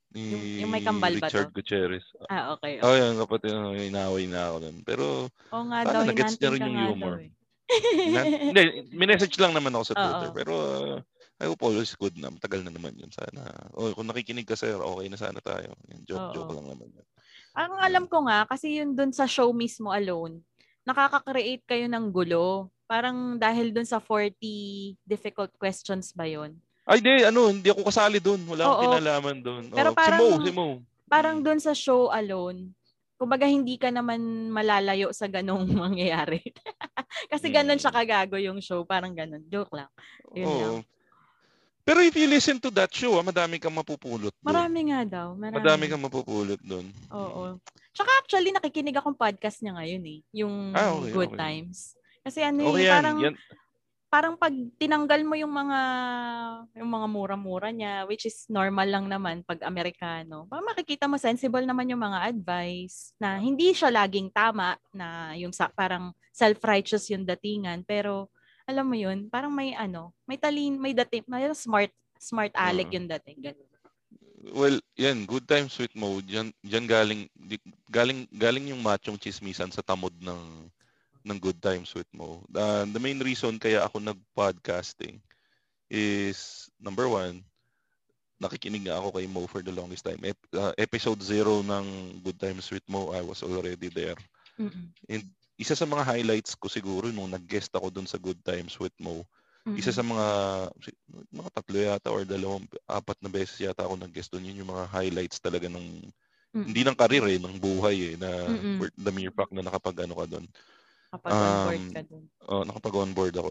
[0.10, 1.60] ni Yung- yung may kambal ba Richard to?
[1.60, 2.08] Gutierrez.
[2.25, 2.80] Ah, okay.
[2.80, 4.78] Oh, yung kapatid, oh, inaway na ako nun.
[4.82, 7.19] Pero, Oo nga daw, nagets niya rin yung humor.
[7.19, 7.32] daw eh.
[8.12, 10.29] Na, hindi, minessage lang naman ako sa Twitter.
[10.29, 10.36] Oo.
[10.36, 10.97] Pero, uh,
[11.39, 12.27] I hope all is good na.
[12.27, 13.08] Matagal na naman yun.
[13.10, 15.71] Sana, oh, kung nakikinig ka sir, okay na sana tayo.
[15.88, 16.34] Yan, joke, Oo.
[16.36, 17.05] joke lang naman yun.
[17.55, 20.43] Ang alam ko nga, kasi yun dun sa show mismo alone,
[20.84, 22.67] nakaka-create kayo ng gulo.
[22.86, 24.34] Parang dahil dun sa 40
[25.05, 26.58] difficult questions ba yun?
[26.89, 28.41] Ay, di, ano, hindi ako kasali doon.
[28.49, 28.86] Wala akong Oo.
[28.89, 29.63] kinalaman doon.
[29.69, 30.67] Pero Oh, parang- si Mo, si Mo.
[31.05, 31.45] Parang Mm.
[31.45, 32.73] dun sa show alone,
[33.19, 36.39] kumbaga hindi ka naman malalayo sa ganong mangyayari.
[37.32, 37.84] kasi ganon Mm.
[37.84, 38.88] siya kagago yung show.
[38.88, 39.43] Parang ganon.
[39.45, 39.91] Joke lang.
[40.32, 40.73] Yun lang.
[40.73, 40.88] Oo.
[41.84, 44.45] Pero if you listen to that show, ah, madami kang mapupulot doon.
[44.45, 45.27] Marami nga daw.
[45.34, 45.58] Marami.
[45.58, 46.86] Madami kang mapupulot doon.
[47.10, 47.58] Oo.
[47.91, 50.19] Tsaka actually, nakikinig akong podcast niya ngayon eh.
[50.38, 51.41] Yung Ah, okay, Good okay.
[51.41, 51.97] Times.
[52.21, 52.93] Kasi ano Okay eh, yan.
[52.93, 53.36] parang, yan.
[54.10, 55.80] Parang pag tinanggal mo yung mga
[56.82, 61.63] yung mga mura-mura niya, which is normal lang naman pag Amerikano, parang makikita mo sensible
[61.63, 67.24] naman yung mga advice na hindi siya laging tama na yung sa, parang self-righteous yung
[67.24, 68.34] datingan, pero
[68.65, 72.98] alam mo yun, parang may ano, may talin, may dating, may smart smart aleck Oo.
[72.98, 73.38] yung dating.
[73.45, 73.69] Ganun.
[74.39, 76.24] Well, yan, good times with Mo.
[76.24, 77.22] Diyan, diyan galing,
[77.91, 80.39] galing, galing yung machong chismisan sa tamod ng
[81.25, 82.43] ng good times with Mo.
[82.51, 85.19] The, the main reason kaya ako nag-podcasting
[85.91, 87.43] is, number one,
[88.39, 90.21] nakikinig nga ako kay Mo for the longest time.
[90.23, 94.15] Ep- uh, episode zero ng Good Times with Mo, I was already there.
[94.55, 94.95] Mm-mm.
[95.60, 99.27] Isa sa mga highlights ko siguro nung nag-guest ako dun sa Good Times with Mo,
[99.77, 100.27] isa sa mga
[101.29, 104.86] mga tatlo yata or dalawang apat na beses yata ako nag-guest doon yun yung mga
[104.89, 106.10] highlights talaga ng
[106.55, 106.65] Mm-mm.
[106.65, 108.29] hindi ng karir eh ng buhay eh na
[108.82, 110.45] for the mere fact na nakapag ano ka doon
[111.10, 112.24] Kapag on board um, ka dun.
[112.45, 113.50] oh, nakapag on board ako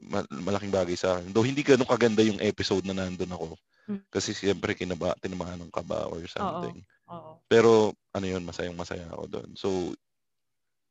[0.00, 3.56] Ma- malaking bagay sa akin though hindi ganun kaganda yung episode na nandun ako
[3.88, 4.04] Mm.
[4.12, 7.40] kasi siyempre kinaba tinamaan ng kaba or something Oo.
[7.48, 9.96] pero ano yun masayang masaya ako doon so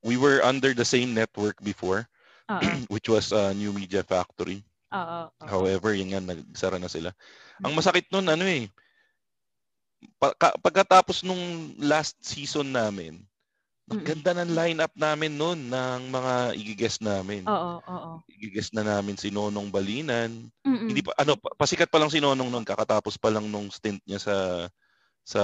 [0.01, 2.09] we were under the same network before
[2.49, 2.61] Oo.
[2.93, 5.29] which was uh, New Media Factory Oo.
[5.29, 5.45] oo.
[5.45, 7.11] However, yun nga, nagsara na sila.
[7.61, 7.77] Ang Mm.
[7.77, 8.71] masakit nun, ano eh,
[10.17, 13.19] pagka, pagkatapos nung last season namin,
[13.87, 14.07] ang Mm-mm.
[14.07, 17.47] ganda ng lineup namin nun ng mga igigest namin.
[17.47, 18.11] Oo, oo.
[18.27, 20.51] Igigest na namin si Nonong Balinan.
[20.61, 20.91] Mm-mm.
[20.91, 24.03] Hindi pa, ano, pa- pasikat pa lang si Nonong nun, kakatapos pa lang nung stint
[24.03, 24.35] niya sa
[25.23, 25.43] sa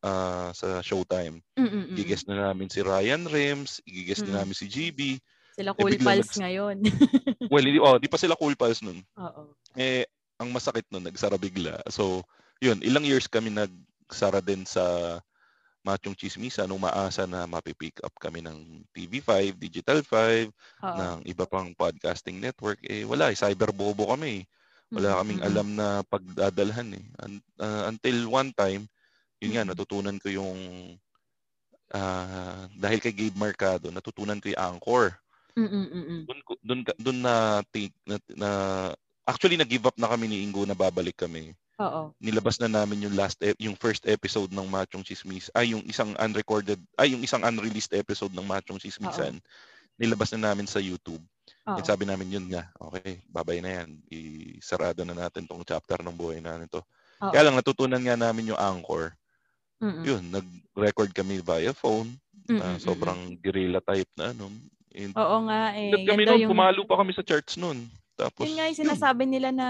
[0.00, 1.40] ah, sa Showtime.
[1.56, 1.96] Mm-mm-mm.
[1.96, 4.28] Igigest na namin si Ryan Rems, igigest Mm.
[4.28, 5.16] na namin si GB.
[5.56, 6.76] Sila Eh, cool biglang pals nags- ngayon.
[7.52, 9.00] Well, hindi, oh, di pa sila cool pals nun.
[9.16, 9.56] Oo.
[9.74, 10.04] eh
[10.36, 11.80] ang masakit nun, nagsara bigla.
[11.88, 12.24] So,
[12.60, 13.72] yun, ilang years kami nag
[14.04, 15.16] nagsara din sa
[15.80, 20.52] Machong Chismisa nung maasa na mapipick up kami ng TV5, Digital 5,
[20.84, 20.92] Oo.
[21.00, 24.44] ng iba pang podcasting network, eh wala, eh, cyberbobo kami.
[24.92, 27.04] Wala Mm, kaming mm, alam na pagdadalhan eh.
[27.62, 28.84] Uh, until one time,
[29.40, 29.70] yun nga, Mm.
[29.72, 30.58] natutunan ko yung,
[31.94, 35.14] ah, dahil kay Gabe Mercado, natutunan ko yung Anchor.
[36.28, 37.34] Doon, doon, doon na,
[37.74, 38.50] take, na, na,
[39.26, 41.54] actually nag-give up na kami ni Ingo na babalik kami.
[41.80, 42.12] Oo.
[42.20, 46.12] Nilabas na namin yung last, ep- yung first episode ng Machong Chismis, ay yung isang
[46.20, 49.40] unrecorded, ay yung isang unreleased episode ng Machong Chismisan.
[49.96, 51.20] Nilabas na namin sa YouTube.
[51.64, 51.76] Oo.
[51.80, 53.96] At sabi namin yun nga, okay, babay na yan.
[54.12, 56.84] Isarado na natin tong chapter ng buhay natin to.
[57.24, 57.32] Oo.
[57.32, 59.16] Kaya lang natutunan nga namin yung anchor.
[59.80, 60.04] Mm, mm.
[60.04, 62.12] Yun, nag-record kami via phone.
[62.48, 64.52] Mm, na mm, mm, sobrang guerrilla type na ano.
[64.92, 65.92] And, Oo nga eh.
[66.04, 67.88] Kami noon, yung- pumalo pa kami sa charts noon.
[68.20, 68.82] Tapos, Yun nga yung yun.
[68.84, 69.68] sinasabi nila na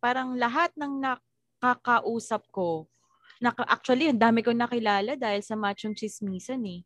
[0.00, 1.04] parang lahat ng
[1.64, 2.84] nakakausap ko,
[3.40, 6.84] naka, actually, ang dami kong nakilala dahil sa Machong Chismisan eh.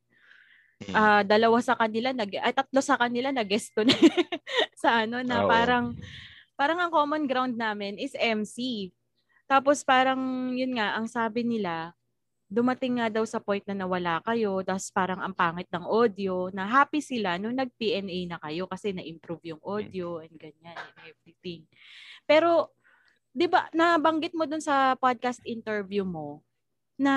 [0.95, 3.93] Ah, dalawa sa kanila, nag, ay, tatlo sa kanila, nag-guest ko na
[4.83, 5.51] sa ano, na Oo.
[5.51, 5.87] parang,
[6.55, 8.89] parang ang common ground namin is MC.
[9.51, 11.93] Tapos parang, yun nga, ang sabi nila,
[12.49, 16.65] dumating nga daw sa point na nawala kayo, tapos parang ang pangit ng audio, na
[16.65, 21.69] happy sila nung nag-PNA na kayo kasi na-improve yung audio and ganyan and everything.
[22.25, 22.73] Pero,
[23.39, 26.43] di ba, nabanggit mo dun sa podcast interview mo
[26.99, 27.15] na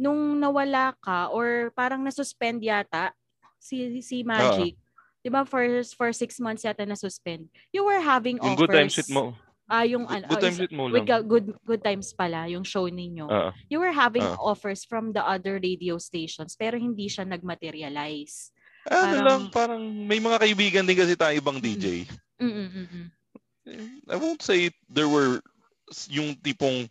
[0.00, 3.12] nung nawala ka or parang nasuspend yata
[3.60, 4.74] si si Magic.
[5.20, 5.60] 'Di ba for
[5.92, 7.48] for six months yata na-suspend.
[7.68, 8.60] You were having yung offers.
[8.64, 9.36] good times with mo.
[9.64, 11.08] Ah, yung Good, ano, good times with mo lang.
[11.08, 13.24] good good times pala yung show ninyo.
[13.32, 14.36] Ah, you were having ah.
[14.36, 18.52] offers from the other radio stations pero hindi siya nagmaterialize.
[18.84, 22.04] ano Parang- lang, parang may mga kaibigan din kasi tayo ibang DJ.
[22.36, 23.08] Mm-mm-mm.
[23.64, 25.40] I won't say there were
[26.12, 26.88] yung tipong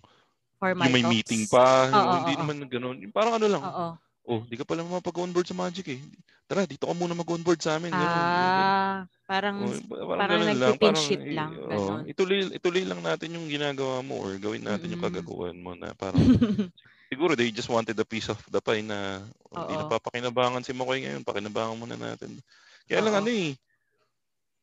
[0.57, 1.13] Formal yung may talks.
[1.13, 2.39] meeting pa, yung Oo, hindi oo.
[2.39, 2.97] naman gano'n.
[3.03, 3.87] Yung Parang ano lang, Oo.
[4.25, 6.01] oh, di ka pala mapag-onboard sa Magic eh.
[6.47, 7.91] Tara, dito ka muna mag-onboard sa amin.
[7.91, 8.67] Ganun, ganun.
[8.73, 10.75] Ah, parang Oh, parang, parang ganun lang.
[10.79, 12.01] nagpipinship Parang, lang, eh, ganun.
[12.01, 15.13] oh, ituloy, ituloy lang natin yung ginagawa mo or gawin natin yung Mm-mm.
[15.13, 16.23] kagagawan mo na parang
[17.13, 19.21] siguro they just wanted a piece of the pie na
[19.53, 19.81] oh, hindi Oo.
[19.85, 22.33] napapakinabangan si Makoy ngayon, pakinabangan muna natin.
[22.89, 23.53] Kaya lang ano eh,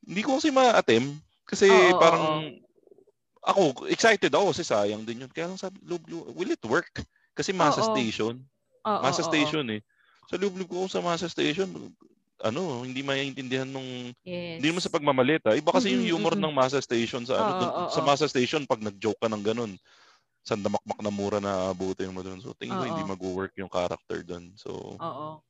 [0.01, 2.24] hindi ko kasi ma-attempt kasi Oo, oo, parang
[3.40, 5.32] ako, excited ako kasi sayang din yun.
[5.32, 6.92] Kaya lang sabi, loob, loob, will it work?
[7.32, 7.92] Kasi Masa Oo.
[7.96, 8.36] Station.
[8.84, 9.28] Oo, Masa oo, oo.
[9.32, 9.80] Station eh.
[10.28, 11.68] Sa loob-loob ko sa Masa Station,
[12.40, 14.60] ano, hindi maintindihan nung Yes.
[14.60, 15.56] hindi naman sa pagmamalita.
[15.56, 16.44] Iba kasi yung Mm-mm, humor mm-mm.
[16.44, 18.06] ng Masa Station sa ano, Oo, dun- oo, sa oo.
[18.06, 19.72] Masa Station pag nag-joke ka ng ganun.
[20.44, 22.40] Sandamakmak na mura na abutin mo dun.
[22.40, 22.90] So tingin ko Oo.
[22.92, 24.52] hindi mag-work yung character dun.
[24.56, 25.42] So Oo.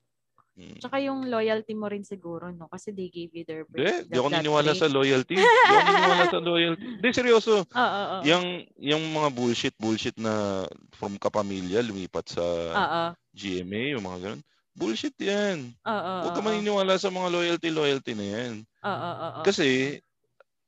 [0.56, 0.78] Mm.
[0.82, 2.66] Tsaka yung loyalty mo rin siguro, no?
[2.66, 5.34] Kasi they gave you their Hindi, di that- ako niniwala sa loyalty.
[5.36, 6.84] Di ako niniwala sa loyalty.
[6.98, 7.54] Hindi, seryoso.
[7.66, 8.16] Oo, oo.
[8.26, 8.46] Yung,
[8.78, 10.64] yung mga bullshit, bullshit na
[10.96, 13.02] from kapamilya, lumipat sa Oo.
[13.34, 14.42] GMA, yung mga ganun.
[14.74, 15.74] Bullshit yan.
[15.84, 16.12] Oo.
[16.24, 18.52] Huwag ka maniniwala sa mga loyalty, loyalty na yan.
[18.86, 19.42] Oo, oo, oo.
[19.44, 19.98] Kasi,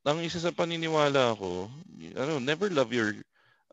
[0.02, 1.70] ang isa sa paniniwala ko,
[2.18, 3.14] ano, never love your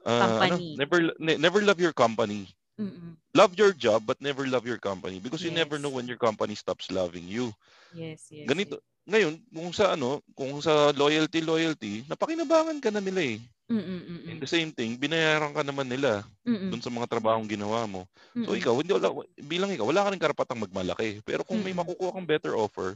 [0.06, 0.78] uh, ano, Company.
[0.78, 2.46] never ne- never love your company.
[2.80, 3.18] Mm-mm.
[3.36, 5.82] Love your job but never love your company because you never Yes.
[5.82, 7.54] know when your company stops loving you.
[7.92, 8.48] Yes, yes.
[8.48, 8.82] Ganito, yes.
[9.10, 13.40] ngayon, kung sa ano, kung sa loyalty loyalty, napakinabangan ka na nila eh.
[13.70, 14.28] Mm-mm, mm-mm.
[14.30, 18.02] And the same thing, binayaran ka naman nila Mm-mm, dun sa mga trabahong ginawa mo.
[18.46, 18.60] So mm-mm.
[18.60, 19.10] ikaw, hindi wala,
[19.42, 21.22] bilang ikaw, wala ka rin karapatang magmalaki.
[21.26, 21.78] Pero kung may Mm-mm.
[21.78, 22.96] makukuha kang better offer,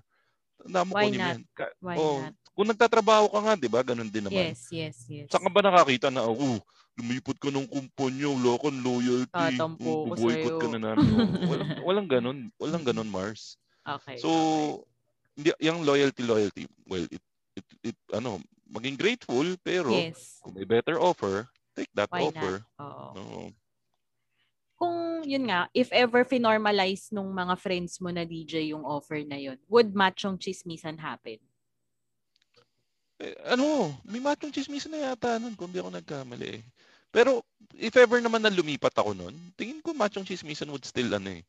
[0.62, 1.38] tandaan mo Why mo not?
[1.58, 2.34] Ka- Why oh, not?
[2.54, 3.82] Kung nagtatrabaho ka nga, di ba?
[3.82, 4.54] Ganun din naman.
[4.54, 5.30] Yes, yes, yes.
[5.32, 6.60] Saan ka ba nakakita na, oh,
[6.94, 10.74] lumipot ka ng kumpanya, wala kang loyalty, Tatampo oh, ko buboycott ka sa'yo.
[10.78, 11.10] na namin.
[11.10, 12.40] Oh, walang, walang ganun.
[12.62, 13.58] Walang ganun, Mars.
[13.82, 14.22] Okay.
[14.22, 14.30] So,
[15.34, 17.24] hindi, yung loyalty, loyalty, well, it,
[17.58, 18.38] it, it, ano,
[18.70, 20.38] maging grateful, pero yes.
[20.46, 22.62] kung may better offer, take that Why offer.
[22.78, 22.86] not?
[22.86, 23.06] Oo.
[23.18, 23.24] No.
[24.78, 29.42] Kung yun nga, if ever finormalize nung mga friends mo na DJ yung offer na
[29.42, 31.42] yun, would matchong chismisan happen?
[33.24, 36.62] Eh, ano, may matong chismis na yata nun kung di ako nagkamali eh.
[37.14, 37.46] Pero
[37.78, 41.46] if ever naman na lumipat ako nun, tingin ko matchong chismisan would still ano eh,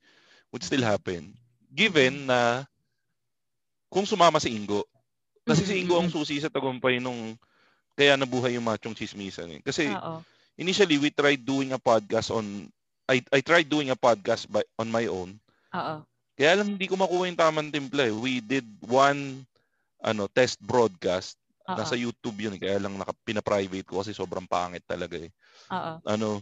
[0.53, 1.33] would still happen.
[1.73, 2.69] Given na
[3.89, 4.85] kung sumama si Ingo.
[5.49, 7.35] Kasi si Ingo ang susi sa tagumpay nung
[7.97, 9.61] kaya nabuhay yung matchong chismisan eh.
[9.65, 10.21] Kasi Oo.
[10.61, 12.69] initially we tried doing a podcast on
[13.09, 15.37] I I tried doing a podcast by on my own.
[15.73, 15.97] Oo.
[16.35, 18.15] Kaya lang hindi ko makuha yung tamang timpla eh.
[18.15, 19.47] We did one
[20.05, 21.77] ano test broadcast Oo.
[21.79, 22.55] Nasa YouTube yun.
[22.57, 25.31] eh, Kaya lang naka, pina-private ko kasi sobrang pangit talaga eh.
[25.73, 26.01] Oo.
[26.07, 26.41] Ano,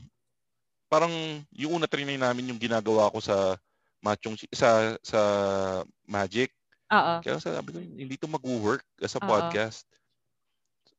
[0.92, 1.12] parang
[1.52, 3.56] yung una trinay namin yung ginagawa ko sa
[4.02, 5.20] Machong, sa, sa
[6.06, 6.52] Magic.
[6.92, 7.24] Oo.
[7.24, 9.28] Kaya sabi ko, hindi to mag-work as a Oo.
[9.30, 9.86] podcast.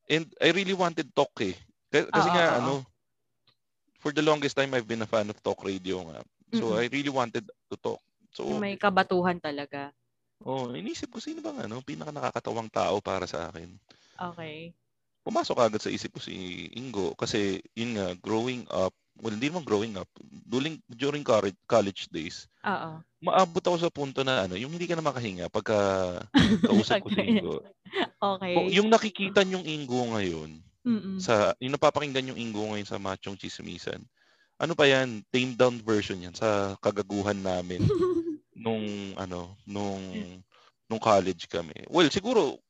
[0.08, 1.52] And I really wanted talk eh.
[1.92, 2.84] Kasi, kasi Oo, nga, ano,
[3.98, 6.22] for the longest time, I've been a fan of talk radio nga.
[6.54, 6.78] So, Mm-mm.
[6.78, 8.00] I really wanted to talk.
[8.34, 9.80] So, may kabatuhan talaga.
[10.50, 13.68] oh, inisip ko, sino bang ano, pinaka nakakatawang tao para sa akin?
[14.18, 14.72] Okay.
[15.24, 19.64] Pumasok agad sa isip ko si Ingo kasi yun nga, growing up, well, hindi naman
[19.64, 20.08] growing up,
[20.44, 23.00] during, during college, college days, Oo.
[23.24, 25.76] maabot ako sa punto na ano, yung hindi ka na makahinga pagka
[26.68, 27.24] kausap ko si.
[27.24, 27.64] Ingo.
[28.20, 28.54] Okay.
[28.56, 31.16] O, yung nakikita yung Ingo ngayon, Mm-mm.
[31.16, 34.04] sa yung napapakinggan yung Ingo ngayon sa Machong Chismisan.
[34.60, 35.24] Ano pa yan?
[35.32, 37.80] Tamed down version yan sa kagaguhan namin
[38.64, 40.04] nung ano, nung
[40.84, 41.88] nung college kami.
[41.88, 42.60] Well, siguro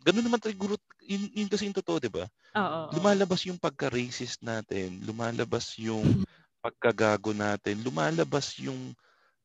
[0.00, 2.24] ganun naman siguro yun, yun kasi yung totoo, 'di ba?
[2.54, 2.80] Oo.
[2.92, 6.24] Lumalabas yung pagka-racist natin, lumalabas yung
[6.58, 8.92] pagkagago natin, lumalabas yung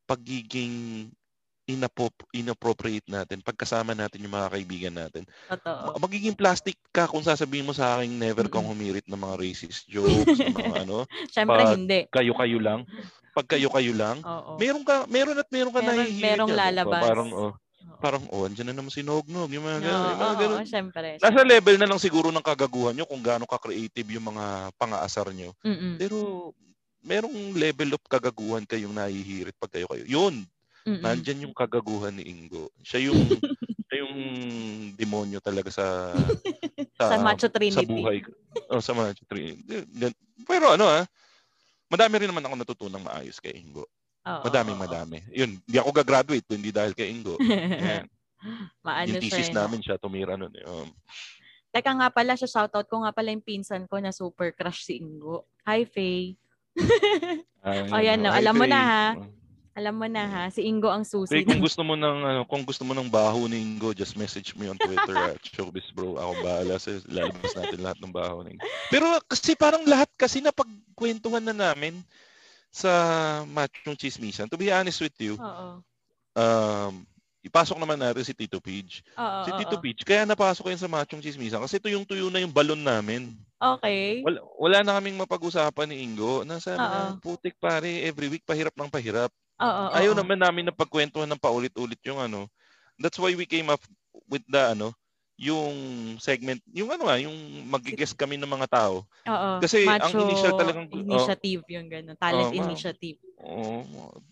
[0.05, 1.07] pagiging
[1.65, 5.25] inapop- inappropriate natin pagkasama natin yung mga kaibigan natin.
[5.49, 5.97] Totoo.
[5.97, 9.89] Ma- magiging plastic ka kung sasabihin mo sa akin never kang humirit ng mga racist
[9.89, 11.99] jokes, ng mga ano, Siyempre pag- hindi.
[12.07, 12.85] kayo-kayo lang.
[13.33, 14.61] Pag kayo-kayo lang, Oo.
[14.61, 17.01] meron ka, meron at meron ka Meron- merong lalabas.
[17.01, 17.53] Parang, oh.
[17.97, 19.49] Parang, oh, andyan na naman si Nognog.
[19.49, 20.59] Yung mga, Oo, ganun, yung mga oo, ganun.
[20.61, 21.07] oo, Siyempre.
[21.19, 25.51] Nasa level na lang siguro ng kagaguhan nyo kung gaano ka-creative yung mga pangaasar nyo.
[25.63, 25.97] Mm-mm.
[25.97, 26.17] Pero,
[27.05, 30.03] merong level of kagaguhan kayong nahihirit pag kayo-kayo.
[30.05, 30.45] Yun,
[30.85, 31.01] Mm-mm.
[31.01, 32.69] nandyan yung kagaguhan ni Ingo.
[32.81, 33.17] Siya yung,
[33.89, 34.13] siya yung
[34.97, 35.85] demonyo talaga sa,
[36.95, 37.85] Sa Macho sa Trinity.
[37.91, 38.31] buhay ko.
[38.71, 39.83] Oh, sa Macho Trinity.
[40.47, 41.03] Pero ano ah,
[41.91, 43.83] madami rin naman ako natutunang maayos kay Ingo.
[44.25, 44.83] Oo, Madaming oo.
[44.83, 45.17] madami.
[45.29, 47.37] Yun, hindi ako gagraduate hindi dahil kay Ingo.
[47.45, 48.09] Ayan.
[48.81, 49.53] Maano yung thesis siya.
[49.53, 49.59] no?
[49.65, 50.53] namin siya, tumira nun.
[50.53, 50.65] eh.
[50.65, 50.89] Um,
[51.69, 54.97] Teka nga pala, sa shoutout ko nga pala yung pinsan ko na super crush si
[54.97, 55.43] Ingo.
[55.67, 56.39] Hi, Faye.
[57.65, 58.31] ah, Oh, yan, no.
[58.31, 58.73] Alam mo Faye.
[58.73, 59.05] na, ha?
[59.19, 59.27] Oh.
[59.75, 61.35] Alam mo na ha, si Ingo ang susi.
[61.35, 64.55] Faye, kung gusto mo ng ano, kung gusto mo ng baho ni Ingo, just message
[64.55, 66.15] me on Twitter at showbiz bro.
[66.15, 68.63] Ako bahala sa lalabas natin lahat ng baho ni Ingo.
[68.87, 71.99] Pero kasi parang lahat kasi napagkwentuhan na namin
[72.75, 72.91] sa
[73.47, 74.51] Machong Chismisan.
[74.51, 75.79] To be honest with you, Oo.
[76.35, 76.93] um,
[77.39, 78.99] ipasok naman natin si Tito Page.
[79.47, 79.79] Si Tito.
[79.79, 83.31] Page, kaya napasok yan sa Machong Chismisan kasi tuyong-tuyo na yung balon namin.
[83.55, 84.19] Okay.
[84.27, 86.43] Wala, wala na kaming mapag-usapan ni Ingo.
[86.43, 87.23] Nasa Oo.
[87.23, 89.31] putik pare, every week pahirap ng pahirap.
[89.55, 92.51] Oo, Ayaw naman namin na pagkwentuhan ng paulit-ulit yung ano.
[92.99, 93.79] That's why we came up
[94.27, 94.91] with the ano,
[95.35, 95.75] yung
[96.23, 97.35] segment, yung ano ah, yung
[97.67, 99.03] mag-guess kami ng mga tao.
[99.03, 99.51] Oo.
[99.59, 100.95] Kasi ang Macho initial talagang- oh.
[100.95, 102.15] initiative yung gano'n.
[102.15, 103.19] Talent ma- initiative.
[103.43, 103.83] Oo.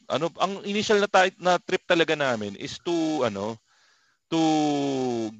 [0.08, 3.60] ano, ang initial na, ta- na trip talaga namin is to ano,
[4.32, 4.40] to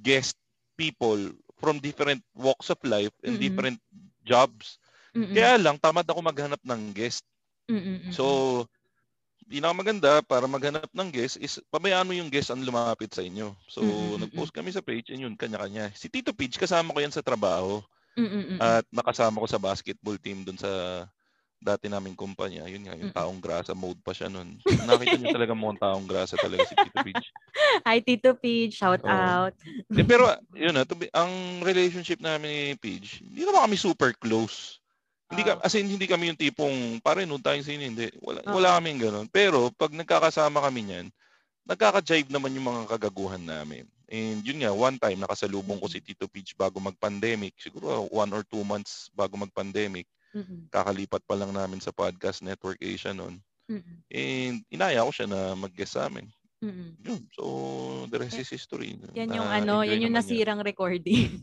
[0.04, 0.36] guest
[0.76, 1.32] people
[1.64, 3.44] from different walks of life and Mm-mm.
[3.48, 3.80] different
[4.28, 4.78] jobs.
[5.16, 5.32] Mm-mm.
[5.32, 7.24] Kaya lang tamad ako maghanap ng guest.
[7.72, 8.12] Mm-mm.
[8.12, 8.66] So,
[9.48, 13.54] pinakamaganda para maghanap ng guest is pabayaan mo yung guest ang lumapit sa inyo.
[13.68, 15.92] So, Mm-mm, nag-post kami sa page and yun, kanya-kanya.
[15.96, 17.82] Si Tito Peach, kasama ko yan sa trabaho
[18.18, 18.60] mm-mm.
[18.62, 21.04] at nakasama ko sa basketball team dun sa
[21.64, 22.68] dati naming kumpanya.
[22.68, 23.16] Yun nga, yung Mm-mm.
[23.16, 24.60] taong grasa mode pa siya nun.
[24.84, 27.32] Nakita niyo talaga mo ang taong grasa talaga si Tito Peach.
[27.88, 28.76] Hi, Tito Pete.
[28.76, 29.08] Shout Oo.
[29.08, 29.56] out.
[29.96, 30.28] Pero,
[30.60, 30.84] yun na,
[31.16, 34.83] ang relationship namin ni Peach, hindi naman kami super close.
[35.34, 35.62] Hindi ka, Oo.
[35.62, 38.08] as in, hindi kami yung tipong, pare, noon tayong sino, hindi.
[38.22, 38.54] Wala, Oo.
[38.54, 39.28] wala kaming ganun.
[39.28, 41.08] Pero, pag nagkakasama kami niyan,
[41.64, 43.84] nagkaka-jive naman yung mga kagaguhan namin.
[44.06, 47.58] And yun nga, one time, nakasalubong ko si Tito Peach bago mag-pandemic.
[47.58, 50.06] Siguro one or two months bago mag-pandemic.
[50.34, 53.42] Mm-mm, Kakalipat pa lang namin sa Podcast Network Asia noon.
[53.66, 56.30] mm-mm, And inaya ko siya na mag-guest sa amin.
[56.60, 57.00] mm-mm.
[57.00, 57.22] Yun.
[57.32, 57.44] So,
[58.08, 58.94] the rest is history.
[59.14, 60.46] Yan yung Na- ano, yan yung naman niya.
[60.46, 61.42] nasirang recording.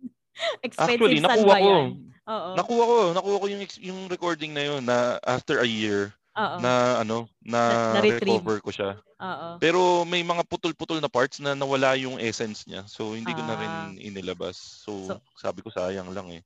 [0.62, 1.68] Expensive Actually, nakuha ko.
[1.68, 1.86] yan?
[2.28, 2.50] Oo.
[2.54, 6.60] Nakuha ko, nakuha ko yung yung recording na yun na after a year Oo.
[6.60, 9.00] na ano, na, Na- recover ko siya.
[9.18, 9.48] Oo.
[9.58, 12.84] Pero may mga putol-putol na parts na nawala yung essence niya.
[12.86, 13.60] So hindi ko na Ah.
[13.60, 14.54] rin inilabas.
[14.84, 16.42] So, So- sabi ko sayang lang eh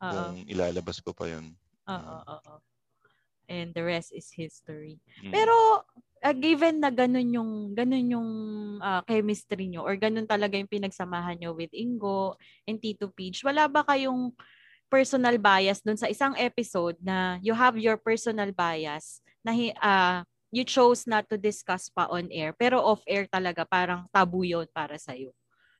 [0.00, 0.08] Oo.
[0.08, 1.52] kung ilalabas ko pa yun.
[1.90, 2.14] Oo.
[2.30, 2.54] Oo.
[3.44, 4.96] And the rest is history.
[5.20, 5.28] Mm.
[5.28, 5.84] Pero
[6.24, 8.30] uh, given na ganun yung ganun yung
[8.80, 13.68] uh, chemistry nyo or ganun talaga yung pinagsamahan nyo with Ingo and Tito Peach, wala
[13.68, 14.32] ba kayong
[14.94, 19.50] personal bias dun sa isang episode na you have your personal bias na
[19.82, 20.22] uh,
[20.54, 24.70] you chose not to discuss pa on air pero off air talaga parang tabu yun
[24.70, 25.10] para sa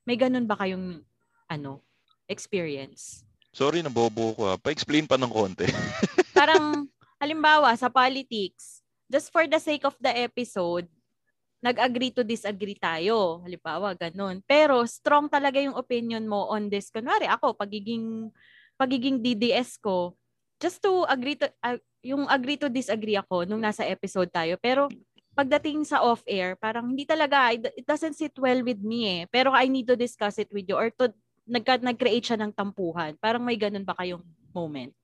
[0.03, 1.07] May ganun ba kayong
[1.47, 1.87] ano
[2.27, 3.23] experience?
[3.55, 4.59] Sorry na bobo ko ah.
[4.59, 5.71] Pa-explain pa ng konti.
[6.39, 6.91] parang
[7.23, 10.91] halimbawa sa politics, just for the sake of the episode,
[11.63, 13.41] nag-agree to disagree tayo.
[13.47, 14.43] Halimbawa, ganun.
[14.45, 16.91] Pero strong talaga yung opinion mo on this.
[16.93, 18.29] Kunwari ako, pagiging
[18.79, 20.15] pagiging DDS ko,
[20.59, 24.61] just to agree to uh, yung agree to disagree ako nung nasa episode tayo.
[24.61, 24.93] Pero
[25.35, 29.23] pagdating sa off-air, parang hindi talaga, it doesn't sit well with me eh.
[29.27, 31.11] Pero I need to discuss it with you or to
[31.45, 33.19] nagka, nag-create siya ng tampuhan.
[33.19, 34.23] Parang may ganun ba kayong
[34.55, 34.95] moment?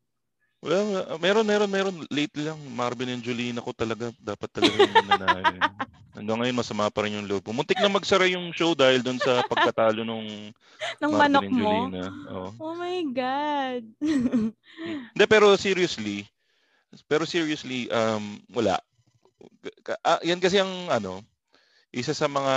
[0.61, 1.97] Well, uh, meron, meron, meron.
[2.13, 2.61] Late lang.
[2.77, 4.13] Marvin and Jolina ko talaga.
[4.21, 5.57] Dapat talaga yung nanalo.
[6.21, 7.49] Hanggang ngayon, masama pa rin yung loob.
[7.49, 10.53] Muntik na magsara yung show dahil doon sa pagkatalo nung
[11.01, 11.65] Ng Marvin manok and mo.
[11.65, 12.05] Jolina.
[12.29, 12.49] Oo.
[12.61, 13.83] Oh my God.
[15.17, 16.29] Hindi, pero seriously,
[17.09, 18.77] pero seriously, um, wala.
[20.05, 21.25] Ah, yan kasi ang ano,
[21.89, 22.55] isa sa mga,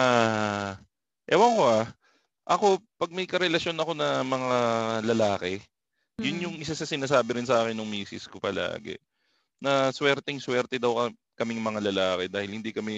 [1.31, 1.87] ewan ko ah,
[2.43, 4.57] ako, pag may karelasyon ako na mga
[5.07, 5.63] lalaki,
[6.21, 6.43] yun Mm.
[6.45, 9.01] yung isa sa sinasabi rin sa akin ng misis ko palagi.
[9.57, 12.95] Na swerteng swerte daw ka- kaming mga lalaki dahil hindi kami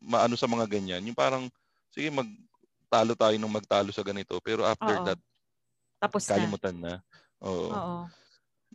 [0.00, 1.04] maano sa mga ganyan.
[1.04, 1.50] Yung parang,
[1.92, 4.38] sige, magtalo tayo nung magtalo sa ganito.
[4.40, 5.04] Pero after Oo.
[5.04, 5.20] that,
[6.00, 6.30] Tapos na.
[6.32, 6.94] kalimutan na.
[7.44, 7.68] Oo.
[7.72, 7.96] Oo.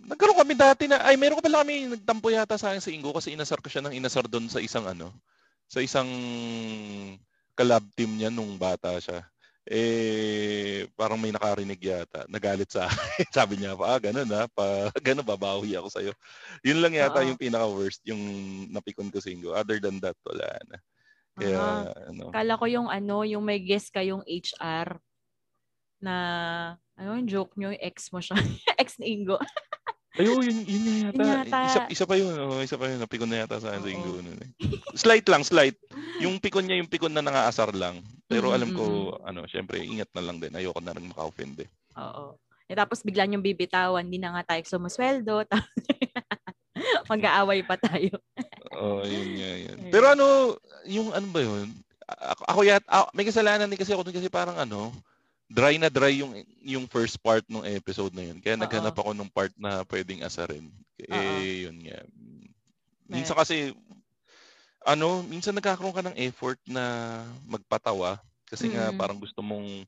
[0.02, 3.14] Nagkaroon kami dati na, ay meron ko pala kami nagtampo yata sa akin sa Ingo
[3.14, 5.14] kasi inasar ko siya ng inasar doon sa isang ano,
[5.70, 6.10] sa isang
[7.54, 9.26] collab team niya nung bata siya.
[9.62, 12.26] Eh, parang may nakarinig yata.
[12.26, 12.98] Nagalit sa akin.
[13.38, 14.50] Sabi niya pa, ah, ganun ha.
[14.50, 16.12] Pa, ganun, babawi ako sa'yo.
[16.66, 17.30] Yun lang yata Oo.
[17.30, 18.22] yung pinaka-worst, yung
[18.74, 19.54] napikon ko sa Ingo.
[19.54, 20.78] Other than that, wala na.
[21.38, 21.94] Kaya, Ah.
[22.10, 22.34] ano.
[22.34, 24.98] Kala ko yung ano, yung may guest kayong HR
[26.02, 26.16] na
[26.98, 28.34] ano yung joke nyo, yung ex mo siya.
[28.82, 29.38] ex ni Ingo.
[30.20, 31.24] Ayo, yun, yun na yata.
[31.24, 31.60] Yun yata.
[31.64, 32.36] Isa, isa pa yun.
[32.36, 33.00] Oh, isa pa yun.
[33.00, 34.50] Napikon na yata sa akin sa nun eh.
[35.00, 35.80] Slight lang, slight.
[36.24, 38.04] Yung pikon niya, yung pikon na nangaasar lang.
[38.30, 38.86] Pero Mm, alam ko,
[39.26, 40.54] ano, syempre, ingat na lang din.
[40.54, 41.70] Ayoko na rin maka-offend eh.
[41.98, 42.38] Oo.
[42.70, 45.50] Eh, tapos bigla niyong bibitawan, hindi na nga tayo sumusweldo.
[47.12, 48.22] Mag-aaway pa tayo.
[48.78, 49.78] Oo, yun nga, yun.
[49.90, 50.56] Pero ano,
[50.86, 51.68] yung ano ba yun?
[52.06, 54.94] Ako, ako yat, ako, may kasalanan din kasi ako dun kasi parang ano,
[55.52, 56.32] dry na dry yung
[56.64, 58.40] yung first part ng episode na yun.
[58.40, 58.64] Kaya Oo.
[58.64, 60.72] naghanap ako ng part na pwedeng asarin.
[60.96, 62.00] Eh, yun nga.
[63.12, 63.76] Minsan kasi,
[64.88, 66.84] ano, minsan nagkakaroon ka ng effort na
[67.46, 68.98] magpatawa kasi nga Mm.
[68.98, 69.84] parang gusto mong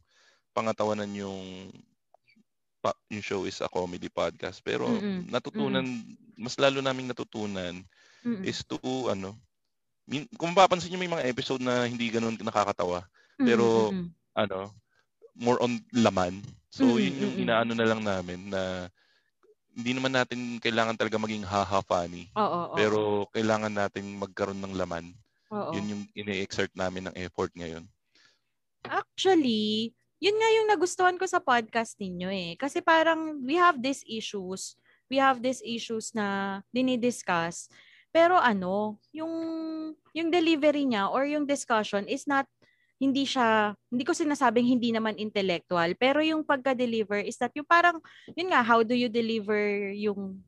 [0.54, 1.72] pangatawanan yung
[2.84, 4.60] pa, yung show is a comedy podcast.
[4.60, 5.32] Pero Mm-mm.
[5.32, 5.88] natutunan,
[6.36, 7.80] mas lalo naming natutunan
[8.28, 8.44] Mm-mm.
[8.44, 9.40] is to, ano,
[10.04, 13.08] min, kung mapapansin nyo may mga episode na hindi ganun nakakatawa,
[13.40, 14.12] pero, Mm-mm.
[14.36, 14.68] ano,
[15.38, 16.42] more on laman.
[16.74, 17.44] So, Mm-mm, yun yung mm-mm.
[17.46, 18.90] inaano na lang namin na
[19.74, 22.30] hindi naman natin kailangan talaga maging haha funny.
[22.38, 22.76] Oo, oo.
[22.78, 23.00] Pero
[23.34, 25.14] kailangan natin magkaroon ng laman.
[25.50, 25.72] oo.
[25.74, 27.86] Yun yung ini-exert namin ng effort ngayon.
[28.86, 32.52] Actually, yun nga yung nagustuhan ko sa podcast ninyo eh.
[32.56, 34.78] Kasi parang we have these issues.
[35.10, 37.70] We have these issues na dinidiscuss.
[38.14, 39.34] Pero ano, yung
[40.14, 42.46] yung delivery niya or yung discussion is not
[43.04, 48.00] hindi siya, hindi ko sinasabing hindi naman intellectual, pero yung pagka-deliver is that yung parang,
[48.32, 50.40] yun nga, how do you deliver yung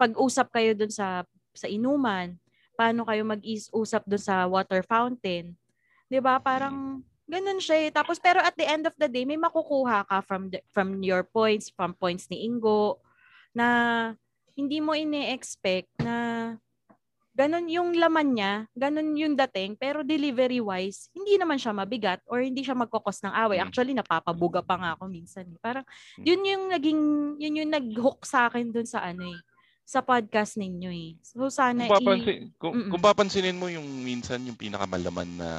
[0.00, 2.34] pag-usap kayo dun sa sa inuman,
[2.74, 5.54] paano kayo mag-usap dun sa water fountain,
[6.10, 6.42] 'di ba?
[6.42, 7.90] Parang ganun siya eh.
[7.94, 11.22] Tapos pero at the end of the day, may makukuha ka from the, from your
[11.22, 12.98] points, from points ni Ingo
[13.54, 13.66] na
[14.58, 16.14] hindi mo ine-expect na
[17.34, 22.62] ganun yung laman niya, ganun yung dating, pero delivery-wise, hindi naman siya mabigat or hindi
[22.62, 23.58] siya magkokos ng away.
[23.58, 23.66] Mm.
[23.66, 25.42] Actually, napapabuga pa nga ako minsan.
[25.44, 25.58] eh.
[25.58, 25.82] Parang,
[26.16, 26.24] Mm.
[26.24, 27.00] yun yung naging,
[27.36, 29.40] yun yung nag-hook sa akin dun sa ano eh,
[29.84, 31.10] sa podcast ninyo eh.
[31.20, 32.90] So, sana Kung, papansin, kung, Mm-mm.
[32.94, 35.50] kung papansinin mo yung minsan yung pinakamalaman na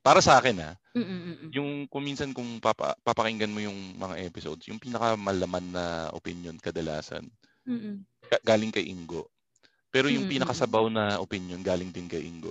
[0.00, 1.48] para sa akin ah, i- Mm-mm-mm.
[1.52, 7.28] yung kung minsan kung papa, papakinggan mo yung mga episodes, yung pinakamalaman na opinion kadalasan
[7.62, 8.02] Mm-mm.
[8.26, 9.28] ga- galing kay Ingo.
[9.94, 10.42] Pero yung Mm-mm.
[10.42, 12.50] pinakasabaw na opinion galing din kay Ingo.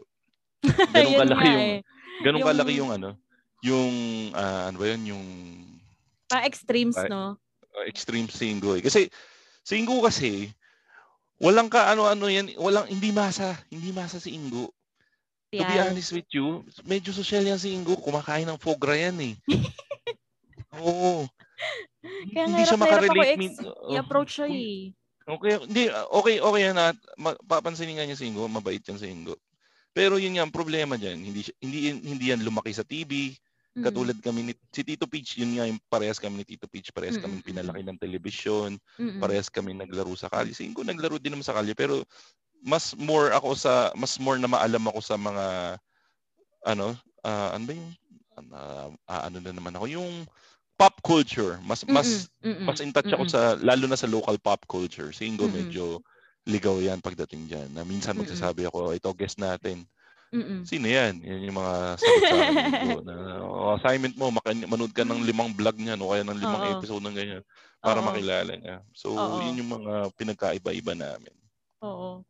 [0.96, 1.80] Ganun kalaki yung eh.
[2.24, 3.10] ganun Yung- kalaki yung ano,
[3.60, 3.91] yung
[4.32, 5.26] ah, ano ba yun, yung
[6.32, 7.36] Parang extremes, Ay, no?
[7.76, 8.80] uh, extreme si Ingo.
[8.80, 8.82] Eh.
[8.82, 9.12] Kasi
[9.60, 10.48] si Ingo kasi
[11.38, 14.72] walang ka ano-ano yan, walang hindi masa, hindi masa si Ingo.
[15.54, 17.94] To be honest with you, medyo social yan si Ingo.
[18.00, 19.34] Kumakain ng foie gras yan eh.
[20.82, 21.28] Oo.
[22.34, 23.36] Kaya hindi siya makarelate.
[23.36, 24.96] ex- min- oh, i-approach siya eh.
[25.24, 26.76] Okay, hindi, okay, okay yan
[27.16, 29.40] ma- papansinin nga niya si Ingo, mabait yan si Ingo.
[29.96, 33.32] Pero yun nga, ang problema diyan, hindi hindi hindi yan lumaki sa TV,
[33.78, 33.86] Mm-mm.
[33.88, 37.16] katulad kami ni si Tito Peach, yun nga yung parehas kami ni Tito Peach, parehas
[37.16, 38.76] kami pinalaki ng telebisyon,
[39.22, 40.52] parehas kami naglaro sa kalye.
[40.52, 42.04] Si Ingo naglaro din naman sa kalye, pero
[42.60, 45.78] mas more ako sa mas more na maalam ako sa mga
[46.68, 47.92] ano, ah, ano ba yung
[48.52, 50.26] ah, ah, ano na naman ako, yung
[50.76, 51.60] pop culture.
[51.64, 53.34] Mas mas Mm-mm, mas in touch ako mm-mm.
[53.34, 55.12] sa lalo na sa local pop culture.
[55.12, 55.70] Si Ingo Mm-mm.
[55.70, 56.02] medyo
[56.44, 57.70] ligaw yan pagdating diyan.
[57.72, 58.28] Na minsan Mm-mm.
[58.28, 59.88] magsasabi ako, ito guest natin.
[60.34, 60.66] Mm-mm.
[60.66, 61.22] Sino yan?
[61.22, 62.56] Yan yung mga sagot sa akin
[63.06, 63.16] na
[63.46, 66.72] "Oh, assignment mo, makin- manood ka ng limang vlog niyan o kaya ng limang Oo.
[66.74, 67.44] episode ng ganyan
[67.80, 68.08] para Oo.
[68.10, 68.82] makilala niya.
[68.98, 69.46] So, Oo.
[69.46, 71.36] yun yung mga pinagkaiba-iba namin.
[71.86, 72.26] Oo.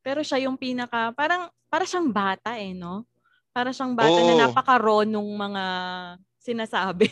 [0.00, 3.04] Pero siya yung pinaka, parang, para siyang bata eh, no?
[3.52, 4.24] Para siyang bata Oo.
[4.24, 5.64] na napaka-raw nung mga
[6.38, 7.10] sinasabi.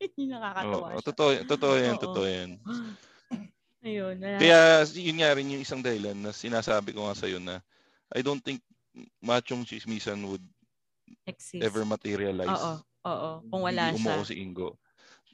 [0.32, 1.06] Nakakatawa Oo, siya.
[1.06, 2.02] totoo, totoo yan, Oo.
[2.02, 2.50] totoo yan.
[3.84, 4.16] Ayun.
[4.16, 4.40] Wala.
[4.40, 7.60] Kaya yun nga rin yung isang dahilan na sinasabi ko nga sa'yo na
[8.10, 8.64] I don't think
[9.20, 10.44] machong chismisan would
[11.28, 11.60] Exist.
[11.60, 12.48] ever materialize.
[12.48, 12.74] Oo.
[13.04, 13.30] Oo.
[13.44, 14.16] Kung wala Hindi siya.
[14.16, 14.80] umuo si Ingo.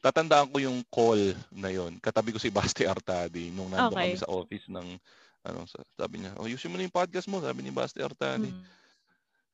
[0.01, 2.01] Tatandaan ko yung call na yon.
[2.01, 4.17] Katabi ko si Basti Artadi nung nandun Okay.
[4.17, 4.97] kami sa office ng
[5.41, 8.49] ano, sa- sabi niya, oh, ayusin mo na yung podcast mo, sabi ni Basti Artadi.
[8.49, 8.61] Mm.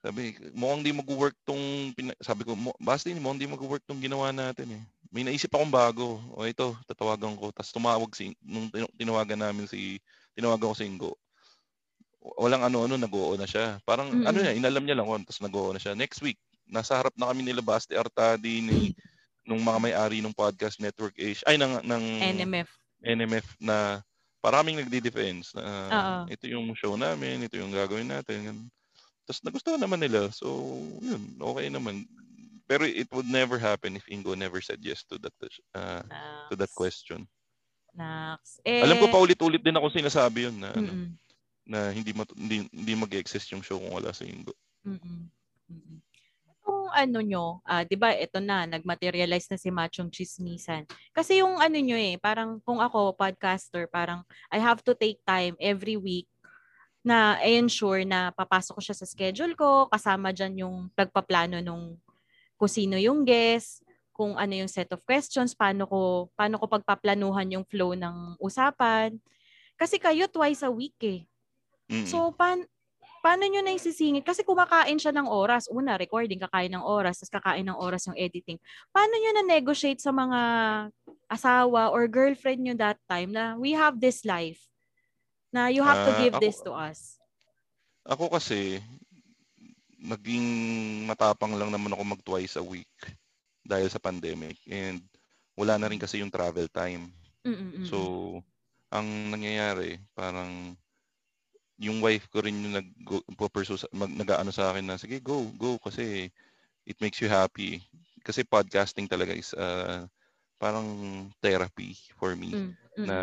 [0.06, 1.90] Sabi, mukhang di mag-work tong,
[2.22, 4.82] sabi ko, "Mo- Basti, mukhang di mag-work tong ginawa natin eh.
[5.10, 6.22] May naisip akong bago.
[6.30, 7.50] O ito, tatawagan ko.
[7.50, 9.98] Tapos tumawag si, nung tin- tinawagan namin si,
[10.38, 11.12] tinawagan ko si Ingo.
[12.38, 13.82] Walang ano-ano, nag-oo na siya.
[13.82, 14.30] Parang, Mm-mm.
[14.30, 15.98] ano niya, inalam niya lang, oh, tapos nag-oo na siya.
[15.98, 16.38] Next week,
[16.70, 18.94] nasa harap na kami nila Basti Artadi, ni,
[19.42, 22.70] nung mga may-ari ng podcast network Asia, ay, ng, ng NMF.
[23.02, 24.06] NMF na
[24.38, 26.16] paraming nagdi-defense na Oo.
[26.30, 28.54] ito yung show namin, ito yung gagawin natin.
[28.54, 28.70] ganun.
[29.26, 30.30] Tapos nagustuhan naman nila.
[30.30, 30.46] So,
[31.02, 32.06] yun, okay naman.
[32.70, 35.34] Pero it would never happen if Ingo never said yes to that
[35.74, 36.02] uh,
[36.50, 37.26] to that question.
[37.96, 38.62] Nax.
[38.62, 40.92] Eh, Alam ko pa ulit-ulit din ako sinasabi yun na, ano,
[41.64, 44.52] na hindi, mat- hindi, hindi mag-exist yung show kung wala si Ingo.
[44.84, 45.26] Mm-mm.
[45.72, 45.98] Mm-mm.
[46.66, 50.82] Kung ano nyo, ah, 'di ba, ito na nagmaterialize na si Machong Chismisan.
[51.14, 55.54] Kasi yung ano nyo eh, parang kung ako podcaster, parang I have to take time
[55.62, 56.26] every week
[57.06, 61.94] na i-ensure na papasok ko siya sa schedule ko, kasama diyan yung pagpaplano nung
[62.58, 67.52] kung sino yung guest, kung ano yung set of questions, paano ko paano ko pagpaplanuhan
[67.54, 69.14] yung flow ng usapan.
[69.76, 71.28] Kasi kayo twice a week eh.
[71.92, 72.08] Mm-mm.
[72.08, 72.64] So, pan,
[73.20, 74.24] paano nyo na isisingit?
[74.24, 75.68] Kasi kumakain siya ng oras.
[75.68, 78.56] Una, recording, kakain ng oras, tapos kakain ng oras yung editing.
[78.88, 80.40] Paano nyo na-negotiate sa mga
[81.28, 84.64] asawa or girlfriend nyo that time na we have this life?
[85.52, 87.00] Na you have to Ah, give ako- this to us.
[88.06, 88.78] Ako kasi,
[89.98, 90.46] naging
[91.08, 92.86] matapang lang naman ako mag twice a week
[93.66, 94.54] dahil sa pandemic.
[94.70, 95.02] And
[95.58, 97.10] wala na rin kasi yung travel time.
[97.42, 97.82] Mm-mm-mm.
[97.82, 97.96] So,
[98.92, 100.76] ang nangyayari, parang
[101.76, 102.88] yung wife ko rin yung nag
[103.52, 106.32] pursue sa, mag, nag-ano sa akin na sige go go kasi
[106.88, 107.84] it makes you happy
[108.24, 110.08] kasi podcasting talaga is uh,
[110.56, 110.88] parang
[111.44, 113.16] therapy for me Mm, mm, na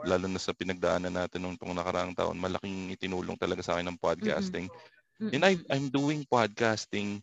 [0.00, 4.00] lalo na sa pinagdaanan natin nung tong nakaraang taon malaking itinulong talaga sa akin ng
[4.00, 4.66] podcasting.
[5.20, 7.20] Mm, and I I'm doing podcasting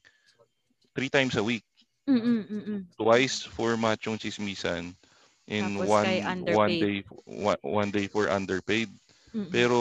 [0.93, 1.65] three times a week.
[2.09, 2.81] Mm, mm, mm, mm.
[2.97, 4.97] twice for Machong Chismisan
[5.45, 6.17] and Tapos one
[6.49, 8.89] one day one, one day for underpaid.
[9.35, 9.51] Mm, mm.
[9.53, 9.79] pero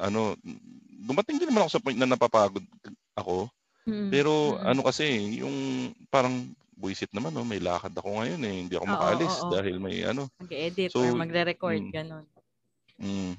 [0.00, 0.36] ano
[1.02, 2.64] dumating din naman ako sa point na napapagod
[3.18, 3.50] ako.
[3.84, 8.74] Mm, pero ano kasi yung parang buisit naman no may lakad ako ngayon eh hindi
[8.74, 9.50] ako Oo, makaalis oo.
[9.54, 11.92] dahil may ano Mag-edit So, or magre-record, mm.
[11.94, 12.24] ganun.
[12.98, 13.38] mm.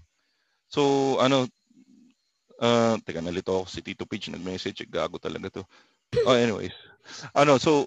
[0.72, 0.82] so
[1.20, 1.44] ano
[2.64, 5.64] uh, teka nalito ako si Tito Page nag-message gago talaga to
[6.24, 6.72] oh anyways
[7.36, 7.84] ano so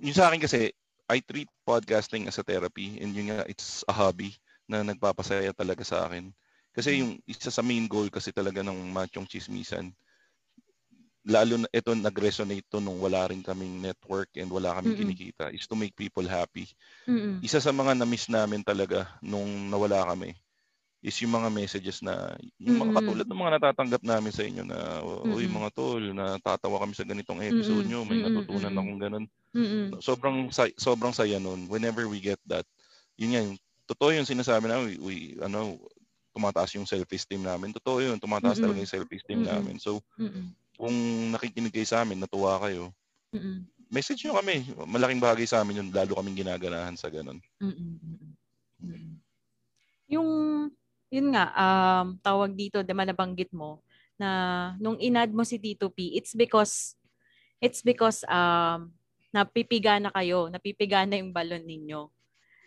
[0.00, 0.72] yung sa akin kasi
[1.04, 4.32] I treat podcasting as a therapy and yun nga it's a hobby
[4.64, 6.32] na nagpapasaya talaga sa akin.
[6.72, 9.92] Kasi yung isa sa main goal kasi talaga ng Machong Chismisan,
[11.24, 15.00] lalo na ito nag-resonate to nung wala rin kaming network and wala kaming Mm-mm.
[15.16, 16.68] kinikita, is to make people happy.
[17.08, 17.40] Mm-mm.
[17.40, 20.36] Isa sa mga na-miss namin talaga nung nawala kami
[21.04, 25.04] is yung mga messages na yung mga katulad ng mga natatanggap namin sa inyo na
[25.36, 29.24] uy mga tol natatawa kami sa ganitong episode nyo may natutunan akong ganun
[30.00, 30.48] sobrang
[30.80, 32.64] sobrang saya nun whenever we get that
[33.20, 33.50] yun yung
[33.84, 35.14] totoo yung sinasabi namin we, we
[35.44, 35.76] ano
[36.32, 38.64] tumataas yung self-esteem namin totoo yun tumataas Mm-mm.
[38.64, 39.52] talaga yung self-esteem Mm-mm.
[39.52, 40.56] namin so Mm-mm.
[40.84, 40.96] Kung
[41.32, 42.92] nakikinig kayo sa amin natuwa kayo
[43.32, 43.64] Mm-mm.
[43.88, 48.44] message nyo kami malaking bagay sa amin yun lalo kaming ginaganahan sa ganun Mm-mm.
[50.10, 50.28] Yung,
[51.08, 53.80] yun nga, um, tawag dito, di ba nabanggit mo,
[54.14, 54.28] na
[54.78, 56.94] nung inad mo si Tito P, it's because,
[57.58, 58.92] it's because, um,
[59.34, 62.06] napipiga na kayo, napipiga na yung balon ninyo.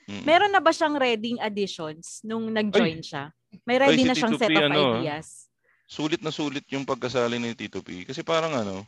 [0.07, 0.24] Mm.
[0.24, 3.32] Meron na ba siyang reading additions nung nag-join siya?
[3.63, 4.88] May ready Ay, si na siyang Tito set P, of ano, ah.
[4.99, 5.46] ideas?
[5.88, 8.03] Sulit na sulit yung pagkasali ni Tito P.
[8.03, 8.83] Kasi parang ano,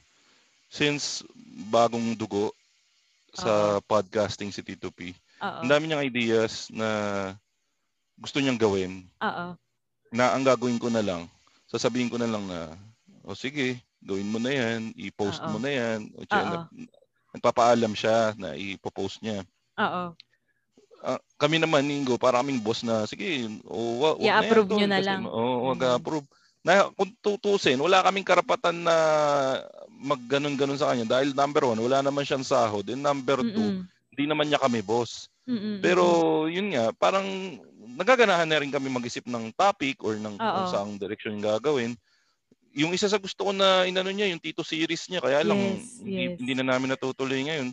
[0.68, 1.24] since
[1.72, 2.52] bagong dugo
[3.32, 5.64] sa podcasting si Tito P, Oo.
[5.64, 6.88] ang dami niyang ideas na
[8.20, 9.56] gusto niyang gawin Oo.
[10.12, 11.24] na ang gagawin ko na lang,
[11.72, 12.76] sasabihin ko na lang na,
[13.24, 15.56] o sige, gawin mo na yan, i-post Oo.
[15.56, 16.12] mo na yan.
[16.20, 16.72] O, nag-
[17.32, 19.47] nagpapaalam siya na ipopost niya.
[19.80, 20.12] Oo.
[21.00, 24.68] Ah, kami naman, Ningo, para kaming boss na, sige, o, wa, wag na yan, I-approve
[24.68, 25.22] tol, niyo na lang.
[25.24, 25.95] Oo, wag Mm.
[25.95, 26.28] approve.
[26.60, 28.95] Na, kung tutusin, wala kaming karapatan na
[29.95, 31.07] mag ganun-ganun sa kanya.
[31.07, 32.84] Dahil number one, wala naman siyang sahod.
[32.91, 33.88] And number two, Mm-mm.
[33.88, 35.32] hindi naman niya kami boss.
[35.47, 36.03] Mm-mm, Pero
[36.51, 37.26] yun nga, parang
[37.95, 40.72] nagaganahan na rin kami mag-isip ng topic or ng kung Oo.
[40.72, 41.91] saang direction yung gagawin.
[42.76, 46.03] Yung isa sa gusto ko na inano niya, yung Tito series niya, kaya lang Yes,
[46.03, 46.38] hindi, yes.
[46.38, 47.72] hindi na namin natutuloy ngayon.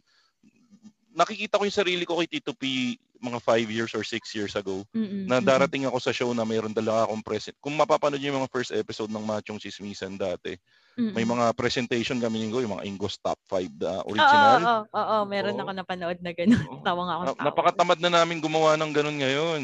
[1.13, 2.95] Nakikita ko yung sarili ko kay Tito P
[3.27, 6.71] mga five years or six years ago Mm-mm, na darating ako sa show na mayroon
[6.71, 7.57] dala akong present.
[7.59, 10.55] Kung mapapanood niyo yung mga first episode ng Machong Chismisan dati,
[10.97, 11.13] Mm-mm.
[11.13, 14.61] may mga presentation kami ninggo, yung mga Ingos Top 5 na Oo, original.
[14.63, 15.63] oo, oo, oo, meron Oo.
[15.67, 16.63] ako napanood na gano'n.
[16.63, 16.83] Oo.
[16.87, 17.23] Tawa nga ako.
[17.23, 17.45] Na- tawa.
[17.51, 19.63] napakatamad na namin gumawa ng ganun ngayon.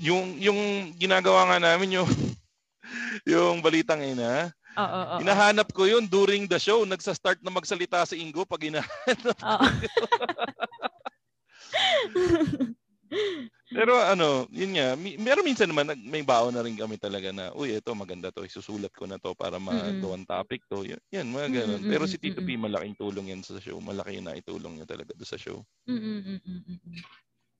[0.00, 0.58] Yung yung
[0.96, 2.08] ginagawa nga namin yung
[3.28, 5.18] yung balitang ina, Oo, oo, oo.
[5.24, 6.84] hinahanap ko yun during the show.
[6.84, 9.36] Nagsa-start na magsalita si Ingo pag hinahanap.
[9.40, 9.66] Oo.
[13.66, 17.74] Pero ano, yun nga, meron minsan naman may baon na rin kami talaga na, uy,
[17.74, 20.86] ito maganda to, isusulat ko na to para magawang topic to.
[20.86, 21.82] Yan, yan mga ganun.
[21.82, 23.78] Mm-mm, Pero si Tito P, malaking tulong yan sa show.
[23.82, 25.66] Malaki na itulong niya talaga doon sa show.
[25.90, 26.38] Mm-mm.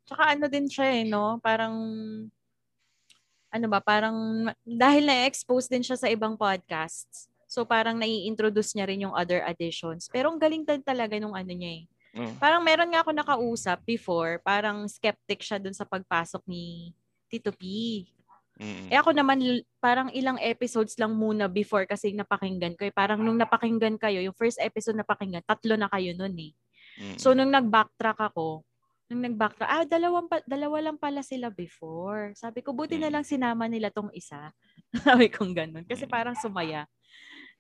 [0.07, 1.43] Tsaka ano din siya eh, no?
[1.43, 1.75] Parang,
[3.51, 9.03] ano ba, parang, dahil na-expose din siya sa ibang podcasts, so parang nai-introduce niya rin
[9.07, 10.07] yung other additions.
[10.07, 11.85] Pero ang galing din talaga nung ano niya eh.
[12.17, 12.41] Mm.
[12.41, 16.97] Parang meron nga ako nakausap before, parang skeptic siya dun sa pagpasok ni
[17.29, 17.63] Tito P.
[18.57, 18.89] Mm.
[18.89, 19.37] Eh ako naman,
[19.85, 22.89] parang ilang episodes lang muna before kasi napakinggan ko.
[22.89, 22.95] Eh.
[22.95, 26.57] Parang nung napakinggan kayo, yung first episode napakinggan, tatlo na kayo nun eh.
[26.97, 27.21] Mm.
[27.21, 28.65] So nung nag-backtrack ako,
[29.13, 32.33] nung nag-backtrack, ah, dalawang pa, dalawa lang pala sila before.
[32.33, 34.57] Sabi ko, buti na lang sinama nila tong isa.
[35.05, 35.85] Sabi kong ganun.
[35.85, 36.89] Kasi parang sumaya.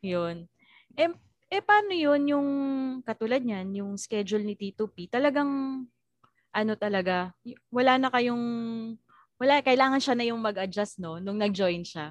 [0.00, 0.48] Yun.
[0.96, 1.12] Eh,
[1.50, 2.48] eh paano yun yung
[3.06, 5.06] katulad niyan, yung schedule ni Tito P?
[5.06, 5.82] Talagang,
[6.50, 7.30] ano talaga,
[7.70, 8.44] wala na kayong,
[9.38, 11.22] wala, kailangan siya na yung mag-adjust, no?
[11.22, 12.10] Nung nag-join siya.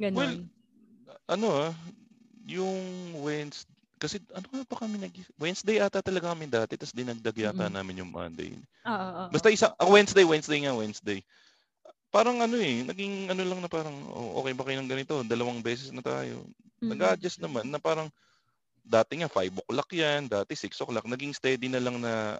[0.00, 0.16] Ganun.
[0.16, 0.38] Well,
[1.28, 1.72] ano ah,
[2.48, 2.80] yung
[3.20, 7.72] Wednesday, kasi ano nga pa kami nag Wednesday ata talaga kami dati, tapos dinagdag yata
[7.72, 7.76] Mm-mm.
[7.78, 8.52] namin yung Monday.
[8.84, 9.30] Oo, oo, oo.
[9.32, 11.24] Basta isa, ah, Wednesday, Wednesday nga, Wednesday.
[12.12, 15.14] Parang ano eh, naging ano lang na parang, oh, okay ba kayo ng ganito?
[15.26, 16.46] Dalawang beses na tayo.
[16.78, 16.94] Mm-mm.
[16.94, 18.06] Nag-adjust naman na parang,
[18.84, 21.08] dati nga 5 o'clock yan, dati 6 o'clock.
[21.08, 22.36] Naging steady na lang na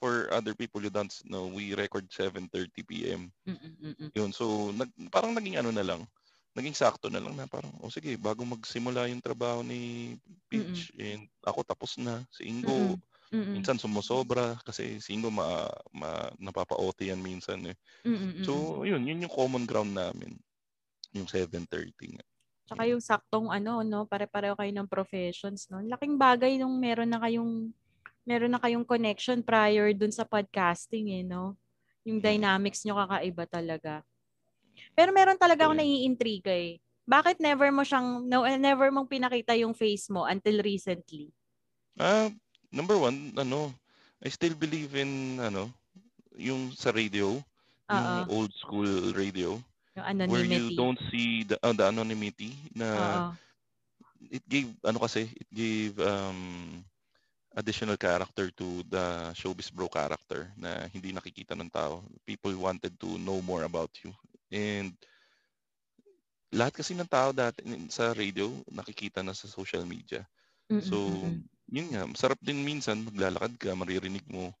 [0.00, 3.32] for other people you don't know, we record 7.30 p.m.
[3.48, 4.08] Mm-mm, mm-mm.
[4.16, 6.04] Yun, so nag, parang naging ano na lang,
[6.56, 10.16] naging sakto na lang na parang, oh sige, bago magsimula yung trabaho ni
[10.48, 12.96] Peach, and ako tapos na, si Ingo,
[13.32, 13.52] Mm-mm.
[13.56, 17.76] minsan sumusobra, kasi si Ingo ma, ma, napapa-OT yan minsan eh.
[18.04, 18.44] Mm-mm.
[18.44, 20.36] So, yun, yun yung common ground namin,
[21.12, 22.26] yung 7.30 nga.
[22.66, 25.78] Tsaka yung saktong ano, no, pare-pareho kayo ng professions, no.
[25.86, 27.70] Laking bagay nung meron na kayong
[28.26, 31.54] meron na kayong connection prior dun sa podcasting eh, no.
[32.02, 32.26] Yung Mm.
[32.26, 34.02] dynamics nyo kakaiba talaga.
[34.98, 35.82] Pero meron talaga ako So, yun.
[35.86, 36.82] naiintriga eh.
[37.06, 41.30] Bakit never mo siyang no, never mong pinakita yung face mo until recently?
[41.96, 42.28] Ah,
[42.74, 43.72] number one, ano,
[44.20, 45.70] I still believe in, ano,
[46.36, 47.38] yung sa radio,
[47.88, 48.28] yung Oo.
[48.28, 49.56] old school radio,
[49.96, 50.72] Yung where you anonymity.
[50.72, 53.36] don't see the, uh, the anonymity na Oo.
[54.30, 56.82] it gave ano kasi it gave um
[57.56, 62.04] additional character to the showbiz bro character na hindi nakikita ng tao.
[62.26, 64.12] People wanted to know more about you.
[64.52, 64.92] And
[66.54, 70.24] lahat kasi ng tao dati sa radio nakikita na sa social media.
[70.70, 71.32] Mm-mm, So,
[71.70, 74.52] yun nga, masarap din minsan maglalakad ka, maririnig mo.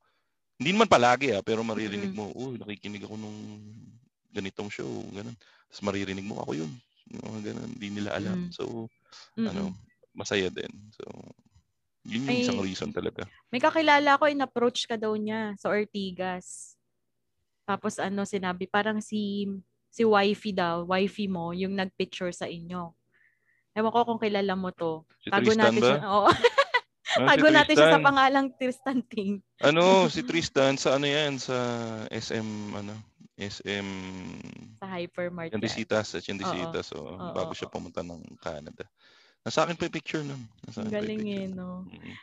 [0.60, 2.16] Hindi naman palagi ah, pero maririnig Mm-mm.
[2.16, 3.38] mo, uy, nakikinig ako nung
[4.36, 5.34] ganitong show, ganun.
[5.72, 6.72] Tapos maririnig mo ako yun.
[7.08, 8.36] Yung mga ganun, hindi nila alam.
[8.46, 8.52] Mm.
[8.52, 8.90] So,
[9.38, 9.48] Mm-mm.
[9.48, 9.62] ano,
[10.12, 10.70] masaya din.
[10.92, 11.04] So,
[12.04, 13.24] yun yung Ay- isang reason talaga.
[13.48, 16.76] May kakilala ko, in-approach ka daw niya sa Ortigas.
[17.66, 19.46] Tapos ano, sinabi, parang si
[19.90, 22.92] si wifey daw, wifey mo, yung nagpicture sa inyo.
[23.72, 25.02] Ewan ko kung kilala mo to.
[25.24, 25.88] Si Tago Tristan natin ba?
[25.88, 26.00] siya.
[26.04, 26.28] Oo.
[27.16, 29.40] Ah, Tago si natin siya sa pangalang Tristan Ting.
[29.64, 31.56] Ano, si Tristan sa ano yan, sa
[32.12, 32.92] SM, ano,
[33.36, 33.88] SM
[34.80, 35.52] Sa hypermart.
[35.52, 35.60] yan.
[35.60, 36.90] Chandisitas, sa Chandisitas.
[36.90, 38.84] So, Oo, bago siya pumunta ng Canada.
[39.46, 40.42] Nasa akin pa yung picture nun.
[40.66, 41.44] Nasa Ang akin pa yung galing picture.
[41.44, 41.68] eh, no?
[41.86, 42.14] Mm.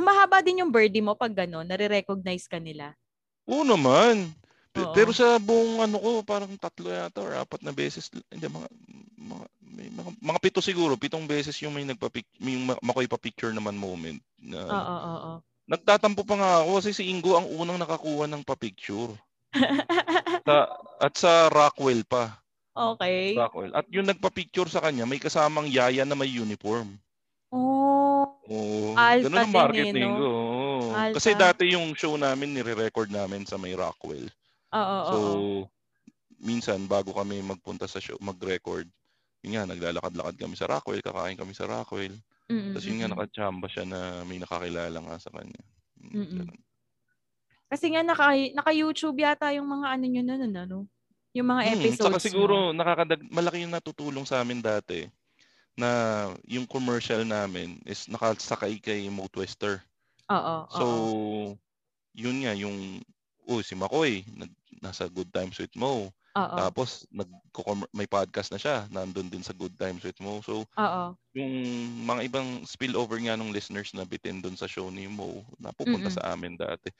[0.00, 2.94] Mahaba din yung birdie mo pag gano'n, nare-recognize ka nila.
[3.50, 4.30] Oo naman.
[4.70, 4.94] Pe- Oo.
[4.94, 8.68] Pero sa buong ano ko, parang tatlo yata or apat na beses, hindi, mga,
[9.18, 12.06] mga, may mga, mga pito siguro, pitong beses yung may nagpa
[12.38, 14.22] may yung ma- makoy pa picture naman moment.
[14.38, 15.32] Na, Oo, oo, oo.
[15.70, 19.14] Nagtatampo pa nga ako kasi si Ingo ang unang nakakuha ng pa-picture.
[20.46, 20.56] Sa,
[21.00, 22.38] at sa Rockwell pa.
[22.74, 23.34] okay.
[23.34, 23.74] Rockwell.
[23.74, 26.96] At yung nagpa-picture sa kanya, may kasamang yaya na may uniform.
[27.50, 28.30] Oh.
[28.50, 28.94] Oo.
[28.94, 30.18] Alta ganun ang din eh, marketing no?
[30.18, 30.28] ko.
[30.30, 31.12] oo.
[31.14, 34.26] Kasi dati yung show namin, nire-record namin sa may Rockwell.
[34.74, 35.58] Oo, So, oo.
[36.40, 38.86] minsan bago kami magpunta sa show, mag-record,
[39.42, 42.14] yun nga, naglalakad-lakad kami sa Rockwell, kakain kami sa Rockwell.
[42.50, 45.62] Mm, Tapos yun nga, nakachamba siya na may nakakilala nga sa kanya.
[46.00, 46.60] Mm, ganun.
[47.70, 50.78] Kasi nga naka, naka-YouTube yata yung mga ano nyo nun, ano?
[51.30, 52.74] Yung mga Mm, episodes Saka siguro, nyo.
[52.74, 55.06] nakakadag, malaki yung natutulong sa amin dati
[55.78, 55.88] na
[56.44, 59.78] yung commercial namin is nakasakay kay Mo Twister.
[60.26, 61.54] Oo, So, oo.
[62.12, 62.98] yun nga, yung
[63.46, 64.50] oh, si Makoy, nag,
[64.82, 66.10] nasa Good Times with Mo.
[66.34, 66.54] Oo.
[66.58, 67.26] Tapos nag
[67.90, 70.38] may podcast na siya, nandun din sa Good Times with Mo.
[70.42, 71.04] So Oo.
[71.34, 71.54] yung
[72.06, 76.14] mga ibang spillover nga ng listeners na bitin doon sa show ni Mo, napupunta Mm-mm.
[76.14, 76.90] sa amin dati.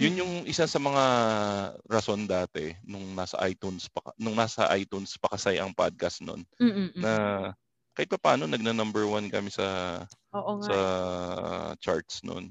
[0.00, 1.04] Yun yung isa sa mga
[1.84, 6.40] rason dati nung nasa iTunes pa nung nasa iTunes pa kasay ang podcast noon
[6.96, 7.12] na
[7.92, 10.00] kahit pa paano nagna number one kami sa
[10.32, 10.66] Oo nga.
[10.66, 10.76] sa
[11.84, 12.48] charts noon.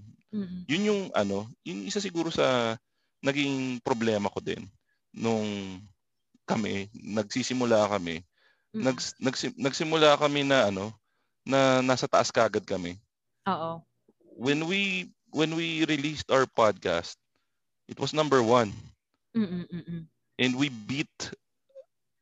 [0.69, 2.77] Yun yung ano, yun isa siguro sa
[3.25, 4.69] naging problema ko din
[5.11, 5.81] nung
[6.45, 8.21] kami nagsisimula kami.
[8.73, 8.85] Mm-mm.
[8.85, 10.93] Nags, nagsi- nagsimula kami na ano
[11.41, 12.95] na nasa taas kagad kami.
[13.49, 13.81] Oo.
[14.37, 17.18] When we when we released our podcast,
[17.89, 18.69] it was number one.
[19.33, 19.65] Mm-mm.
[19.65, 20.01] Mm-mm.
[20.37, 21.09] And we beat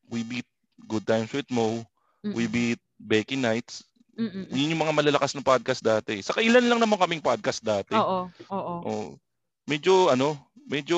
[0.07, 0.47] we beat
[0.87, 1.83] Good Times with Mo,
[2.23, 2.51] we Mm-mm.
[2.51, 3.83] beat Becky Nights.
[4.17, 4.49] Mm-mm.
[4.49, 6.23] Yun yung mga malalakas na podcast dati.
[6.25, 7.93] Sa ilan lang naman kaming podcast dati.
[7.93, 8.31] Oo.
[8.49, 8.75] Oo.
[8.81, 9.07] Oh,
[9.69, 10.33] medyo ano,
[10.65, 10.97] medyo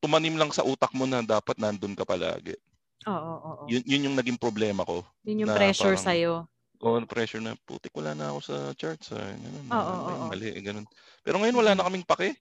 [0.00, 2.56] tumanim lang sa utak mo na dapat nandun ka palagi.
[3.04, 3.32] Oo.
[3.36, 3.62] Oo.
[3.68, 5.04] Yun, yun yung naging problema ko.
[5.28, 6.32] Yun yung pressure parang- sa'yo.
[6.78, 9.10] Oh, pressure na putik wala na ako sa charts.
[9.10, 9.18] Ah.
[9.18, 10.26] Ganun, Oo, oo, oo.
[10.30, 10.86] mali, ganun.
[11.26, 12.38] Pero ngayon wala na kaming pake.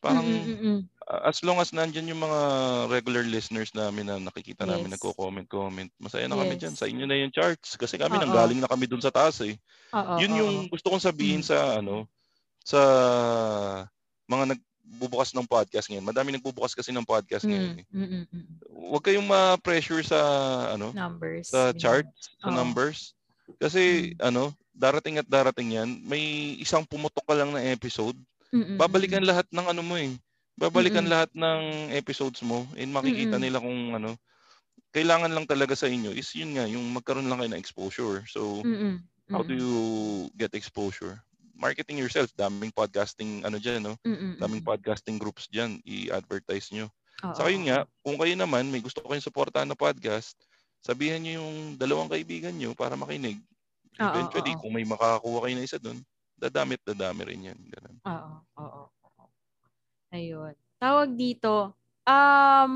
[0.00, 0.78] Parang Mm-mm.
[1.04, 2.40] uh, as long as nandyan yung mga
[2.88, 4.96] regular listeners namin na nakikita namin Yes.
[4.96, 6.60] nagko-comment comment, masaya na kami Yes.
[6.64, 6.74] diyan.
[6.74, 8.24] Sa inyo na yung charts kasi kami Oo.
[8.24, 9.60] nanggaling na kami dun sa taas eh.
[9.92, 10.16] Oo.
[10.16, 11.46] Yun yung gusto kong sabihin Mm.
[11.46, 12.08] sa ano
[12.62, 12.80] sa
[14.24, 16.06] mga nagbubukas ng podcast ngayon.
[16.06, 17.76] Madami nagbubukas kasi ng podcast ngayon.
[17.76, 17.86] Mm, Eh.
[17.90, 18.46] mm, mm, mm.
[18.90, 20.18] Huwag kayong ma-pressure sa
[20.72, 21.50] ano Numbers.
[21.50, 22.56] sa charts, sa Oo.
[22.56, 23.12] numbers.
[23.58, 24.22] Kasi Mm.
[24.22, 26.22] ano, darating at darating 'yan, may
[26.56, 28.14] isang pumutok ka lang na episode,
[28.52, 30.14] Mm, mm, babalikan lahat ng ano mo eh.
[30.58, 31.08] Babalikan Mm-mm.
[31.08, 33.40] lahat ng episodes mo and makikita Mm-mm.
[33.40, 34.16] nila kung ano.
[34.94, 38.24] Kailangan lang talaga sa inyo is yun nga, yung magkaroon lang kayo ng exposure.
[38.30, 39.72] So, mm, mm, how do you
[40.36, 41.20] get exposure?
[41.56, 42.32] Marketing yourself.
[42.36, 43.94] Daming podcasting ano diyan, no?
[44.04, 46.88] mm, mm, Daming podcasting groups diyan, i-advertise nyo.
[47.24, 50.34] Oo, Saka yun oo, nga, kung kayo naman may gusto kayong suportahan na podcast,
[50.82, 53.38] sabihan niyo yung dalawang kaibigan niyo para makinig.
[54.00, 54.58] Oo, Eventually, oo.
[54.58, 55.98] kung may makakakuha kayo na isa doon,
[56.40, 57.58] dadami at dadami rin yan.
[57.68, 57.96] Ganun.
[58.08, 59.24] Oo, oo, oo.
[60.10, 60.54] Ayun.
[60.80, 61.76] Tawag dito,
[62.08, 62.72] um,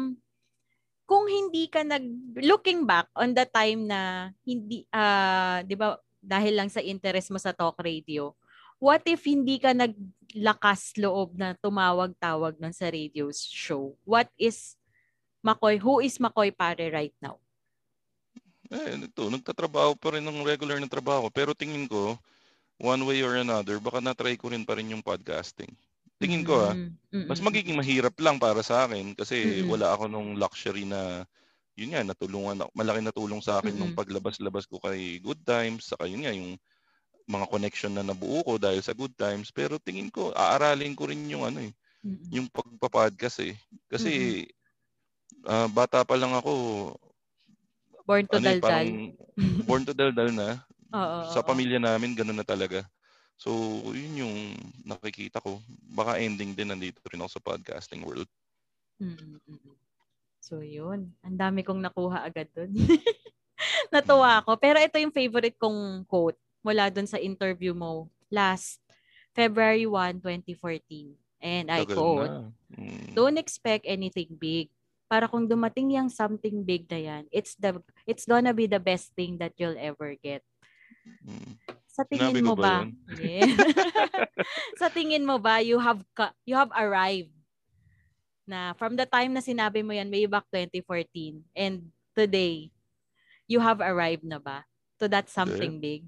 [1.08, 2.04] kung hindi ka nag,
[2.44, 7.40] looking back on the time na hindi, ah, di ba, dahil lang sa interest mo
[7.40, 8.32] sa talk radio,
[8.80, 13.96] what if hindi ka naglakas loob na tumawag-tawag nun sa radio show?
[14.04, 14.76] What is
[15.44, 17.36] Makoy, who is Makoy Pare right now?
[18.72, 21.28] Eh, ito, nagtatrabaho pa rin ng regular na trabaho.
[21.28, 22.16] Pero tingin ko,
[22.78, 25.70] one way or another, baka na-try ko rin pa rin yung podcasting.
[26.18, 29.68] Tingin ko ah, Mm, mm, mas magiging mahirap lang para sa akin kasi Mm-mm.
[29.70, 31.24] wala ako nung luxury na
[31.74, 33.98] yun nga natulungan ako malaki natulong sa akin nung Mm-mm.
[33.98, 36.54] paglabas-labas ko kay Good Times saka yun nga yung
[37.24, 39.48] mga connection na nabuo ko dahil sa Good Times.
[39.50, 41.72] Pero tingin ko aaralin ko rin yung ano eh
[42.34, 43.54] yung pagpa-podcast eh.
[43.88, 44.44] Kasi
[45.46, 46.52] ah, bata pa lang ako.
[48.06, 48.86] Born to ano eh, daldal.
[48.86, 48.88] parang
[49.66, 50.60] born to daldal na
[50.92, 52.84] Oo, sa pamilya namin ganun na talaga
[53.34, 53.50] so
[53.90, 54.34] yun yung
[54.84, 55.58] nakikita ko
[55.90, 58.28] baka ending din nandito rin ako sa podcasting world
[59.02, 59.76] Mm, mm, mm.
[60.44, 61.10] So, yun.
[61.24, 62.76] Ang dami kong nakuha agad dun.
[63.94, 64.60] Natuwa ako.
[64.60, 68.80] Pero ito yung favorite kong quote mula dun sa interview mo last
[69.32, 71.16] February 1, 2014.
[71.40, 72.36] And I Tagal quote.
[72.76, 73.12] Mm.
[73.16, 74.68] Don't expect anything big.
[75.08, 77.76] Para kung dumating yung something big na yan, it's, the,
[78.08, 80.44] it's gonna be the best thing that you'll ever get.
[81.94, 82.90] Sa tingin mo ba ba?
[83.14, 83.46] Yeah.
[84.80, 87.32] sa tingin mo ba you have ka- you have arrived
[88.44, 92.68] na from the time na sinabi mo yan way back 2014 and today
[93.48, 94.64] you have arrived na ba
[95.00, 96.04] to that something big?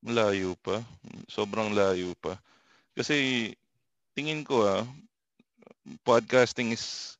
[0.00, 0.80] Layo pa.
[1.28, 2.40] Sobrang layo pa.
[2.96, 3.50] Kasi
[4.16, 4.84] tingin ko ah,
[6.06, 7.16] podcasting is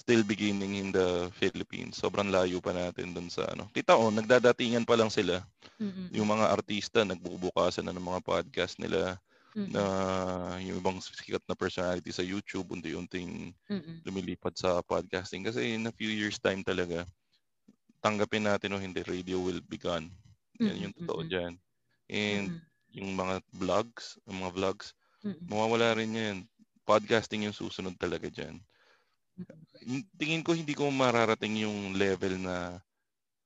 [0.00, 2.00] still beginning in the Philippines.
[2.00, 3.68] Sobrang layo pa natin dun sa ano.
[3.68, 5.44] Kita oh, nagdadatingan pa lang sila.
[5.76, 6.08] Mm-mm.
[6.16, 9.20] Yung mga artista, nagbubukasan na ng mga podcast nila
[9.52, 9.68] Mm-mm.
[9.68, 9.82] na
[10.64, 14.00] yung ibang sikat na personality sa YouTube, unti-unting Mm-mm.
[14.08, 15.44] lumilipat sa podcasting.
[15.44, 17.04] Kasi in a few years time talaga,
[18.00, 20.08] tanggapin natin o hindi, radio will be gone.
[20.64, 21.30] Yan yung Mm-mm, totoo mm-mm.
[21.30, 21.52] dyan.
[22.08, 22.96] And Mm-mm.
[22.96, 24.86] yung mga vlogs, yung mga vlogs,
[25.24, 25.44] Mm-mm.
[25.46, 26.38] mawawala rin yan.
[26.88, 28.58] Podcasting yung susunod talaga dyan.
[30.16, 32.78] Tingin ko hindi ko mararating yung level na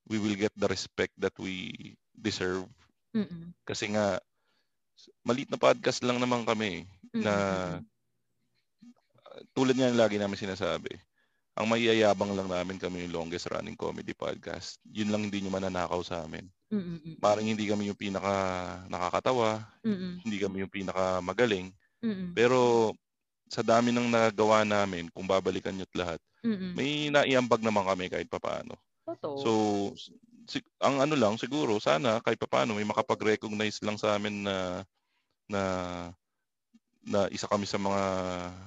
[0.08, 2.68] we will get the respect that we deserve.
[3.14, 3.54] Mm-mm.
[3.64, 4.18] Kasi nga,
[5.24, 6.84] malit na podcast lang naman kami.
[7.14, 7.22] Mm-mm.
[7.24, 7.34] Na
[9.54, 10.94] tulad nga ng lagi namin sinasabi,
[11.54, 14.82] ang maiyayabang lang namin kami yung longest running comedy podcast.
[14.90, 16.50] Yun lang hindi nyo mananakaw sa amin.
[16.74, 17.22] Mm-mm.
[17.22, 18.34] Parang hindi kami yung pinaka
[18.90, 20.26] nakakatawa, Mm-mm.
[20.26, 21.70] hindi kami yung pinaka magaling.
[22.02, 22.34] Mm-mm.
[22.34, 22.90] Pero
[23.54, 26.74] sa dami ng nagawa namin, kung babalikan nyo't lahat, Mm-mm.
[26.74, 28.74] may naiambag naman kami kahit papaano.
[29.06, 29.36] Totoo.
[29.38, 29.50] So,
[30.50, 34.82] si, ang ano lang siguro sana kahit papaano may makapag-recognize lang sa amin na
[35.48, 35.62] na
[37.04, 38.02] na isa kami sa mga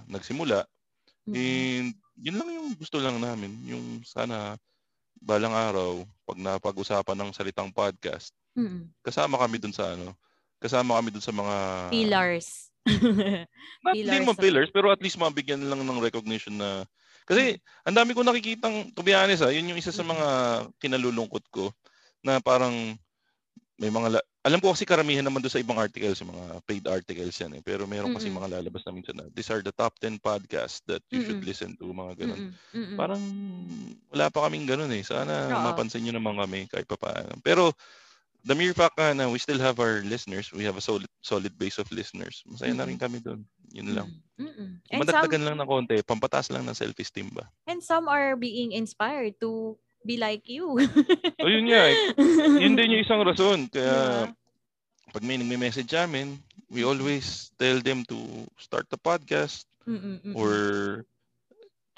[0.07, 0.63] nagsimula.
[1.27, 1.35] Mm-mm.
[1.35, 4.55] And yun lang yung gusto lang namin, yung sana
[5.17, 8.89] balang araw pag napag-usapan ng salitang podcast, Mm-mm.
[9.01, 10.13] kasama kami dun sa ano,
[10.61, 11.55] kasama kami dun sa mga
[11.89, 12.66] Pillars.
[12.87, 16.83] Not, hindi Pillars naman of- pillars, pero at least mabigyan lang ng recognition na
[17.27, 20.15] kasi ang dami ko nakikitang, to be honest ha, yun yung isa sa Mm.
[20.15, 20.27] mga
[20.79, 21.67] kinalulungkot ko
[22.23, 22.95] na parang
[23.77, 26.85] may mga, la- alam ko kasi karamihan naman doon sa ibang articles, yung mga paid
[26.87, 27.61] articles yan eh.
[27.61, 31.03] Pero meron kasi mga lalabas na minsan na, these are the top 10 podcasts that
[31.11, 31.51] you should Mm-mm.
[31.51, 32.55] listen to, mga ganun.
[32.73, 32.95] Mm-mm.
[32.97, 33.21] Parang
[34.09, 35.03] wala pa kaming ganun eh.
[35.03, 35.61] Sana Oo.
[35.61, 37.37] mapansin nyo naman kami kahit pa paano.
[37.43, 37.75] Pero
[38.47, 41.51] the mere fact na, na we still have our listeners, we have a solid solid
[41.59, 42.41] base of listeners.
[42.47, 43.43] Masaya na rin kami doon.
[43.75, 44.09] Yun lang.
[44.39, 47.43] Some, Madagdagan lang ng konti, pampataas lang ng self-esteem ba?
[47.67, 49.75] and some are being inspired to
[50.07, 50.79] be like you.
[51.43, 51.95] O yun nga, eh.
[52.63, 53.67] yun din yung isang rason.
[53.67, 55.11] Kaya Yeah.
[55.11, 56.39] pag may nagme-message sa amin,
[56.71, 60.31] we always tell them to start the podcast mm-mm.
[60.31, 60.51] or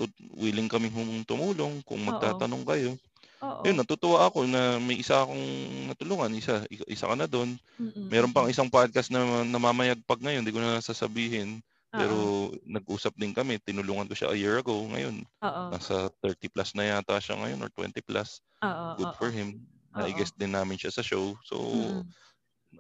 [0.02, 2.92] to, willing kaming hum- tumulong kung magtatanong kayo.
[3.40, 3.64] Oo.
[3.64, 5.46] Yun, natutuwa ako na may isa akong
[5.88, 6.32] natulungan.
[6.36, 7.56] Isa, isa ka na doon.
[7.80, 10.44] Mm-mm, Meron pang isang podcast na namamayagpag ngayon.
[10.44, 11.64] Hindi ko na sasabihin.
[11.90, 12.54] Pero Oo.
[12.68, 13.58] nag-usap din kami.
[13.64, 14.76] Tinulungan ko siya a year ago.
[14.92, 15.62] Ngayon, Oo.
[15.72, 18.44] nasa 30 plus na yata siya ngayon or 20 plus.
[18.62, 19.00] Oo.
[19.00, 19.18] Good oo.
[19.18, 19.64] for him.
[19.96, 21.34] Na-guest din namin siya sa show.
[21.48, 22.06] So, Mm-mm.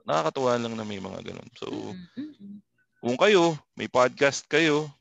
[0.06, 1.50] nakakatuwa lang na may mga ganun.
[1.58, 2.62] So, mm-mm.
[3.02, 4.92] kung kayo, may podcast kayo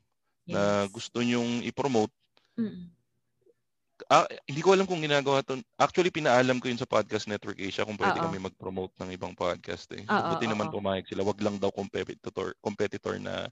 [0.49, 0.91] na Yes.
[0.95, 2.09] gusto nyong i-promote,
[2.57, 2.89] Mm-mm.
[4.09, 5.61] Ah, hindi ko alam kung ginagawa to.
[5.77, 8.25] Actually, pinaalam ko yun sa Podcast Network Asia kung pwede Oo.
[8.27, 10.03] kami mag-promote ng ibang podcast eh.
[10.03, 11.21] So, buti naman pumayag sila.
[11.21, 13.47] Wag lang daw competitor, competitor na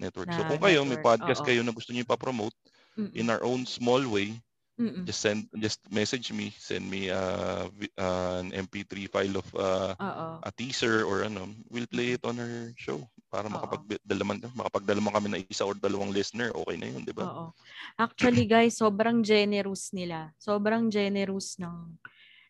[0.00, 0.32] network.
[0.32, 1.46] so, Na kung kayo, may network, podcast oo.
[1.46, 2.56] kayo na gusto niyo ipa-promote
[2.96, 3.12] Mm-mm.
[3.14, 4.32] in our own small way,
[4.78, 5.02] Mm-mm.
[5.02, 7.66] just send just message me, send me uh,
[7.98, 9.98] uh, an MP3 file of uh,
[10.46, 15.38] a teaser or ano, we'll play it on our show para makapagdalaman makapagdalaman kami na
[15.50, 17.26] isa or dalawang listener, okay na 'yun, 'di ba?
[17.26, 17.50] Oo.
[17.98, 20.30] Actually guys, sobrang generous nila.
[20.38, 21.98] Sobrang generous ng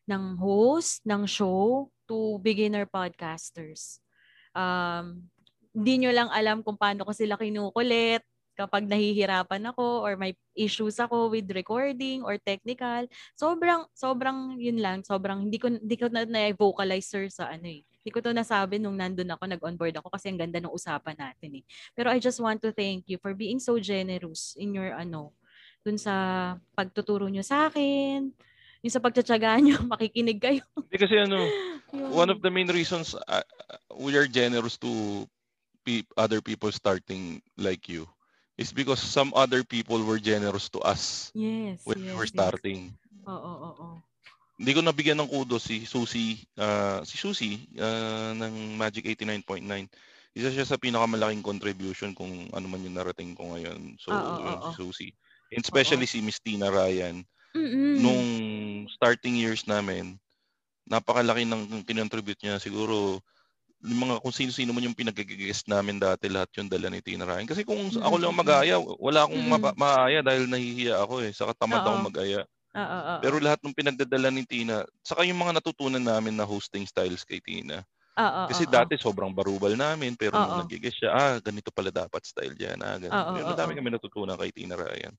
[0.05, 4.05] ng host ng show to beginner podcasters.
[4.53, 5.24] Um,
[5.72, 8.20] hindi nyo lang alam kung paano ko sila kinukulit
[8.59, 13.07] kapag nahihirapan ako or may issues ako with recording or technical.
[13.39, 17.87] Sobrang sobrang yun lang, sobrang hindi ko hindi ko na, na-vocalize sir sa ano eh.
[17.87, 21.63] Hindi ko to nasabi nung nandun ako, nag-onboard ako kasi ang ganda ng usapan natin
[21.63, 21.65] eh.
[21.95, 25.31] Pero I just want to thank you for being so generous in your ano,
[25.87, 28.35] dun sa pagtuturo nyo sa akin,
[28.83, 30.67] yung sa pagtsatsaga nyo, makikinig kayo.
[30.91, 31.39] Hindi kasi ano,
[32.11, 33.47] one of the main reasons uh,
[33.95, 35.23] we are generous to
[35.87, 38.03] pe- other people starting like you
[38.59, 42.35] is because some other people were generous to us Yes, when yes, we were yes.
[42.35, 42.93] starting.
[43.25, 43.89] Oo, oo, oo.
[44.59, 49.87] Hindi ko nabigyan ng kudos si Susie, ah, si Susie ah, ng Magic 89.9.
[50.35, 53.95] Isa siya sa pinakamalaking contribution kung ano man yung narating ko ngayon.
[54.03, 54.71] So, Oo, yun, oo.
[54.71, 55.13] si Susie.
[55.55, 57.23] And especially si Miss Tina Ryan.
[57.55, 58.03] Mm-mm.
[58.03, 58.23] Nung
[58.91, 60.19] starting years namin,
[60.91, 62.59] napakalaki ng kinontribute niya.
[62.59, 63.23] Siguro,
[63.83, 67.47] yung mga kung sino-sino man yung pinag-guest namin dati, lahat yung dala ni Tina Ryan.
[67.47, 68.35] Kasi kung ako lang Mm-mm.
[68.35, 69.47] mag-aaya, wala akong Mm-mm.
[69.47, 71.31] mapa- maaya dahil nahihiya ako eh.
[71.31, 71.87] Saka tamad Oo.
[71.87, 72.43] ako mag-aya.
[72.76, 77.22] Oo, Pero lahat ng pinagdadala ni Tina, saka yung mga natutunan namin na hosting styles
[77.26, 77.83] kay Tina.
[78.24, 78.68] oo, Kasi oo.
[78.68, 80.62] dati sobrang barubal namin, pero nung Oo.
[80.62, 82.81] nag-guest siya, ah, ganito pala dapat style dyan.
[82.83, 83.18] Ah, ganito.
[83.18, 85.14] Oo, Yun, oo, madami kami natutunan kay Tina Ryan.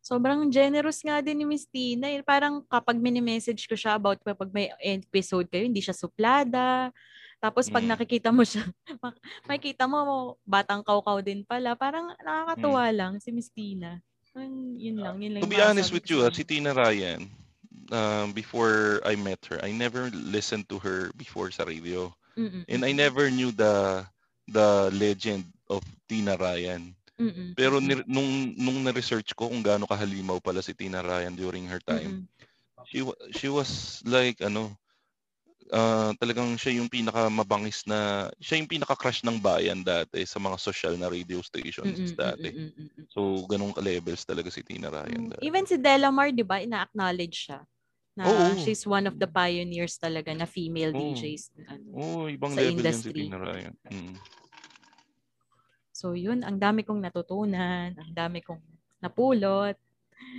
[0.00, 2.08] Sobrang generous nga din ni Miss Tina.
[2.08, 2.24] eh.
[2.24, 6.88] Parang kapag mini-message ko siya about kapag may episode kayo, hindi siya suplada.
[7.40, 7.90] Tapos pag Mm.
[7.96, 8.64] nakikita mo siya,
[9.02, 11.74] mak- makikita mo, batang kaukaw din pala.
[11.74, 13.98] Parang nakakatuwa lang si Miss Tina.
[14.36, 15.16] Yun, yun lang.
[15.18, 17.26] Yun lang To be honest with you, ah, si Tina Ryan,
[17.90, 22.12] um, before I met her, I never listened to her before sa radio.
[22.38, 24.04] Mm-mm, And I never knew the
[24.46, 26.94] the legend of Tina Ryan.
[27.18, 31.66] mm-mm, Pero ni- nung nung na-research ko kung gaano kahalimaw pala si Tina Ryan during
[31.68, 32.86] her time, mm-mm.
[32.86, 33.02] she
[33.34, 34.72] she was like ano
[35.72, 40.38] ah, talagang siya yung pinaka mabangis na siya yung pinaka crush ng bayan dati sa
[40.42, 42.48] mga social na radio stations Mm-mm, dati.
[42.50, 43.06] mm-mm.
[43.10, 45.26] So ganung ka-levels talaga si Tina Ryan.
[45.26, 45.30] Mm.
[45.34, 45.42] dati.
[45.42, 47.60] Even si Delamar, di ba, ina-acknowledge siya.
[48.14, 48.58] Na Oo.
[48.58, 51.14] she's one of the pioneers talaga na female Oo.
[51.14, 51.42] DJs.
[51.66, 51.88] Ano.
[51.94, 53.20] Oh, ibang sa level yun si industry.
[53.26, 53.74] Tina Ryan.
[53.90, 54.16] Mm.
[55.90, 58.62] So yun, ang dami kong natutunan, ang dami kong
[59.02, 59.76] napulot.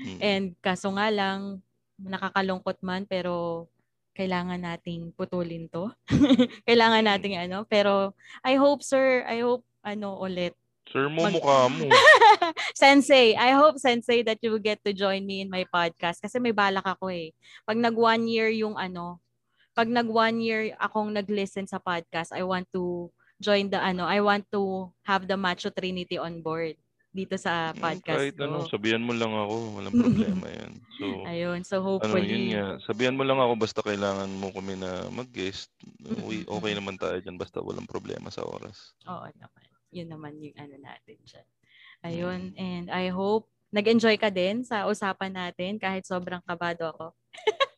[0.07, 0.19] Mm.
[0.19, 1.61] And kaso nga lang,
[2.01, 3.65] nakakalungkot man, pero
[4.13, 5.91] kailangan nating putulin to.
[6.67, 7.63] kailangan nating ano.
[7.67, 10.53] Pero I hope, sir, I hope ano ulit,
[10.91, 11.87] Sir mo Mag- mukha mo.
[12.75, 16.35] sensei, I hope Sensei that you will get to join me in my podcast kasi
[16.41, 17.31] may balak ako eh.
[17.63, 19.21] Pag nag one year yung ano,
[19.71, 23.07] pag nag one year akong nag-listen sa podcast, I want to
[23.39, 26.75] join the ano, I want to have the Macho Trinity on board
[27.11, 28.43] dito sa Mm, podcast Kahit ko.
[28.47, 29.55] ano, sabihan mo lang ako.
[29.77, 30.73] Walang problema yan.
[31.01, 32.53] So, Ayun, so ano, yun hopefully.
[32.53, 32.65] nga.
[32.85, 35.67] Sabihan mo lang ako basta kailangan mo kami na mag-guest.
[36.23, 36.55] Uy, Mm-mm.
[36.55, 38.93] okay naman tayo dyan basta walang problema sa oras.
[39.09, 39.65] Oo naman.
[39.91, 41.47] Yun naman yung ano natin dyan.
[42.01, 47.05] Ayun, and I hope nag-enjoy ka din sa usapan natin kahit sobrang kabado ako.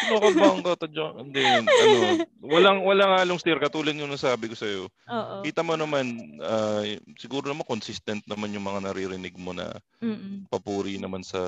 [0.00, 1.14] Kinakabahan ka ta dyan.
[1.30, 1.98] Hindi, ano,
[2.42, 3.60] walang, walang halong steer.
[3.62, 4.90] Katulad yung nasabi ko sa'yo.
[5.08, 5.34] Oo.
[5.46, 6.82] Kita mo naman, ah,
[7.20, 9.70] siguro naman consistent naman yung mga naririnig mo na
[10.02, 10.50] Mm-mm.
[10.50, 11.40] papuri naman sa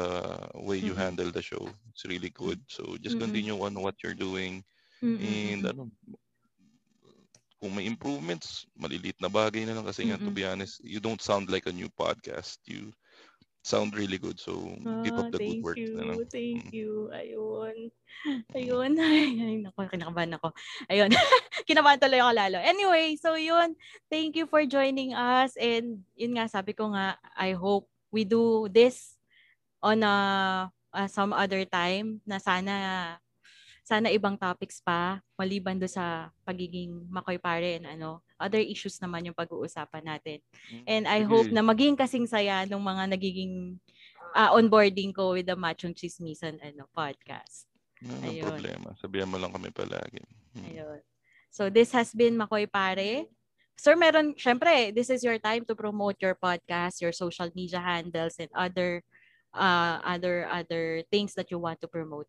[0.57, 1.03] way you Mm-mm.
[1.03, 1.65] handle the show.
[1.93, 2.61] It's really good.
[2.71, 3.29] So just Mm-mm.
[3.29, 4.65] continue on what you're doing.
[5.01, 5.71] And Mm-mm.
[5.73, 5.83] ano,
[7.61, 10.37] kung may improvements, maliliit na bagay na lang kasi nga to Mm-mm.
[10.37, 12.61] be honest, you don't sound like a new podcast.
[12.69, 12.93] You
[13.67, 14.39] sound really good.
[14.39, 14.55] So
[15.03, 15.79] keep Ah, up the good thank work.
[15.83, 15.91] you.
[15.99, 16.17] na lang.
[16.31, 16.73] Thank Mm.
[16.73, 16.91] you.
[17.11, 17.77] Ayun.
[18.57, 18.91] Ayun.
[19.03, 20.55] Ay, ay naku, kinakabahan ako.
[20.87, 21.11] Ayun.
[21.69, 22.59] Kinabahan tuloy ako lalo.
[22.63, 23.75] Anyway, so yun.
[24.07, 25.59] Thank you for joining us.
[25.59, 29.19] And yun nga, sabi ko nga, I hope we do this
[29.83, 30.17] on a,
[30.95, 32.75] uh, some other time na sana
[33.87, 39.27] sana ibang topics pa maliban do sa pagiging makoy pare and ano other issues naman
[39.27, 40.39] yung pag-uusapan natin
[40.87, 43.79] And I hope na maging kasing saya ng mga nagiging
[44.35, 47.71] ah, onboarding ko with the Machong Chismisan ano, podcast.
[48.05, 48.45] Walang Ayun.
[48.45, 48.89] problema.
[49.01, 50.21] Sabihan mo lang kami palagi.
[50.53, 50.67] Mm.
[50.69, 51.01] Ayun.
[51.49, 53.25] So this has been Makoy Pare.
[53.77, 58.41] Sir, meron, syempre, this is your time to promote your podcast, your social media handles,
[58.41, 59.05] and other
[59.53, 62.29] uh, other other things that you want to promote.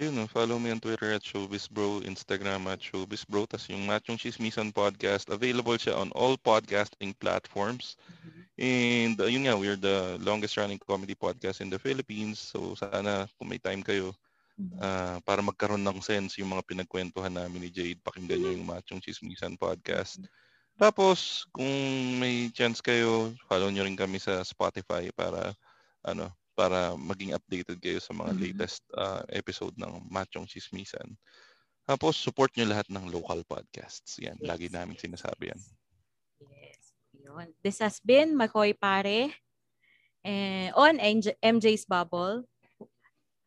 [0.00, 3.44] Ayun, no, follow me on Twitter at ShowbizBro, Instagram at ShowbizBro.
[3.44, 8.00] Tas yung Machong Chismisan podcast, available siya on all podcasting platforms.
[8.56, 12.40] And uh, yun nga, we're the longest running comedy podcast in the Philippines.
[12.40, 14.16] So sana kung may time kayo,
[14.80, 19.04] ah, para magkaroon ng sense yung mga pinagkwentuhan namin ni Jade, pakinggan nyo yung Machong
[19.04, 20.24] Chismisan podcast.
[20.80, 21.68] Tapos, kung
[22.16, 25.52] may chance kayo, follow nyo rin kami sa Spotify para
[26.00, 28.40] ano para maging updated kayo sa mga Mhm.
[28.44, 31.16] latest ah, episode ng Machong Chismisan.
[31.88, 34.20] Tapos, support nyo lahat ng local podcasts.
[34.20, 35.60] Yan, lagi Yes, namin yes, sinasabi yan.
[36.40, 36.82] Yes.
[37.16, 37.48] Yun.
[37.64, 39.32] This has been Makoy Pare
[40.24, 42.44] eh, on MJ, MJ's Bubble.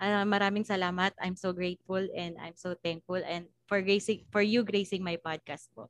[0.01, 1.16] Ah, maraming salamat.
[1.22, 5.72] I'm so grateful and I'm so thankful and for gracing for you gracing my podcast
[5.72, 5.88] po.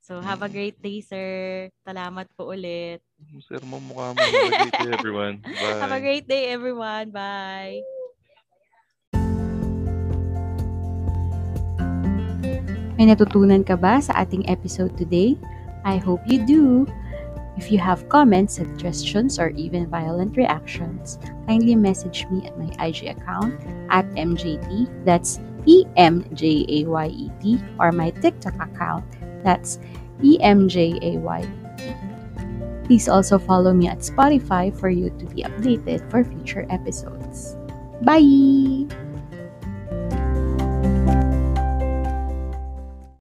[0.00, 0.54] So have a Mm.
[0.56, 1.68] great day, sir.
[1.84, 3.04] Salamat po ulit.
[3.44, 4.16] Sir, mo mukha mo.
[4.24, 5.34] Have a great day, everyone.
[5.44, 5.76] Bye.
[5.76, 7.06] Have a great day, everyone.
[7.12, 7.84] Bye.
[12.96, 15.36] May natutunan ka ba sa ating episode today?
[15.84, 16.84] I hope you do.
[17.56, 23.08] If you have comments, suggestions, or even violent reactions, kindly message me at my IG
[23.12, 23.52] account
[23.92, 27.44] at MJT, that's E-M-J-A-Y-E-T,
[27.76, 29.04] or my TikTok account,
[29.42, 29.78] that's
[30.22, 31.94] E-M-J-A-Y-E-T.
[32.84, 37.56] Please also follow me at Spotify for you to be updated for future episodes.
[38.02, 38.88] Bye!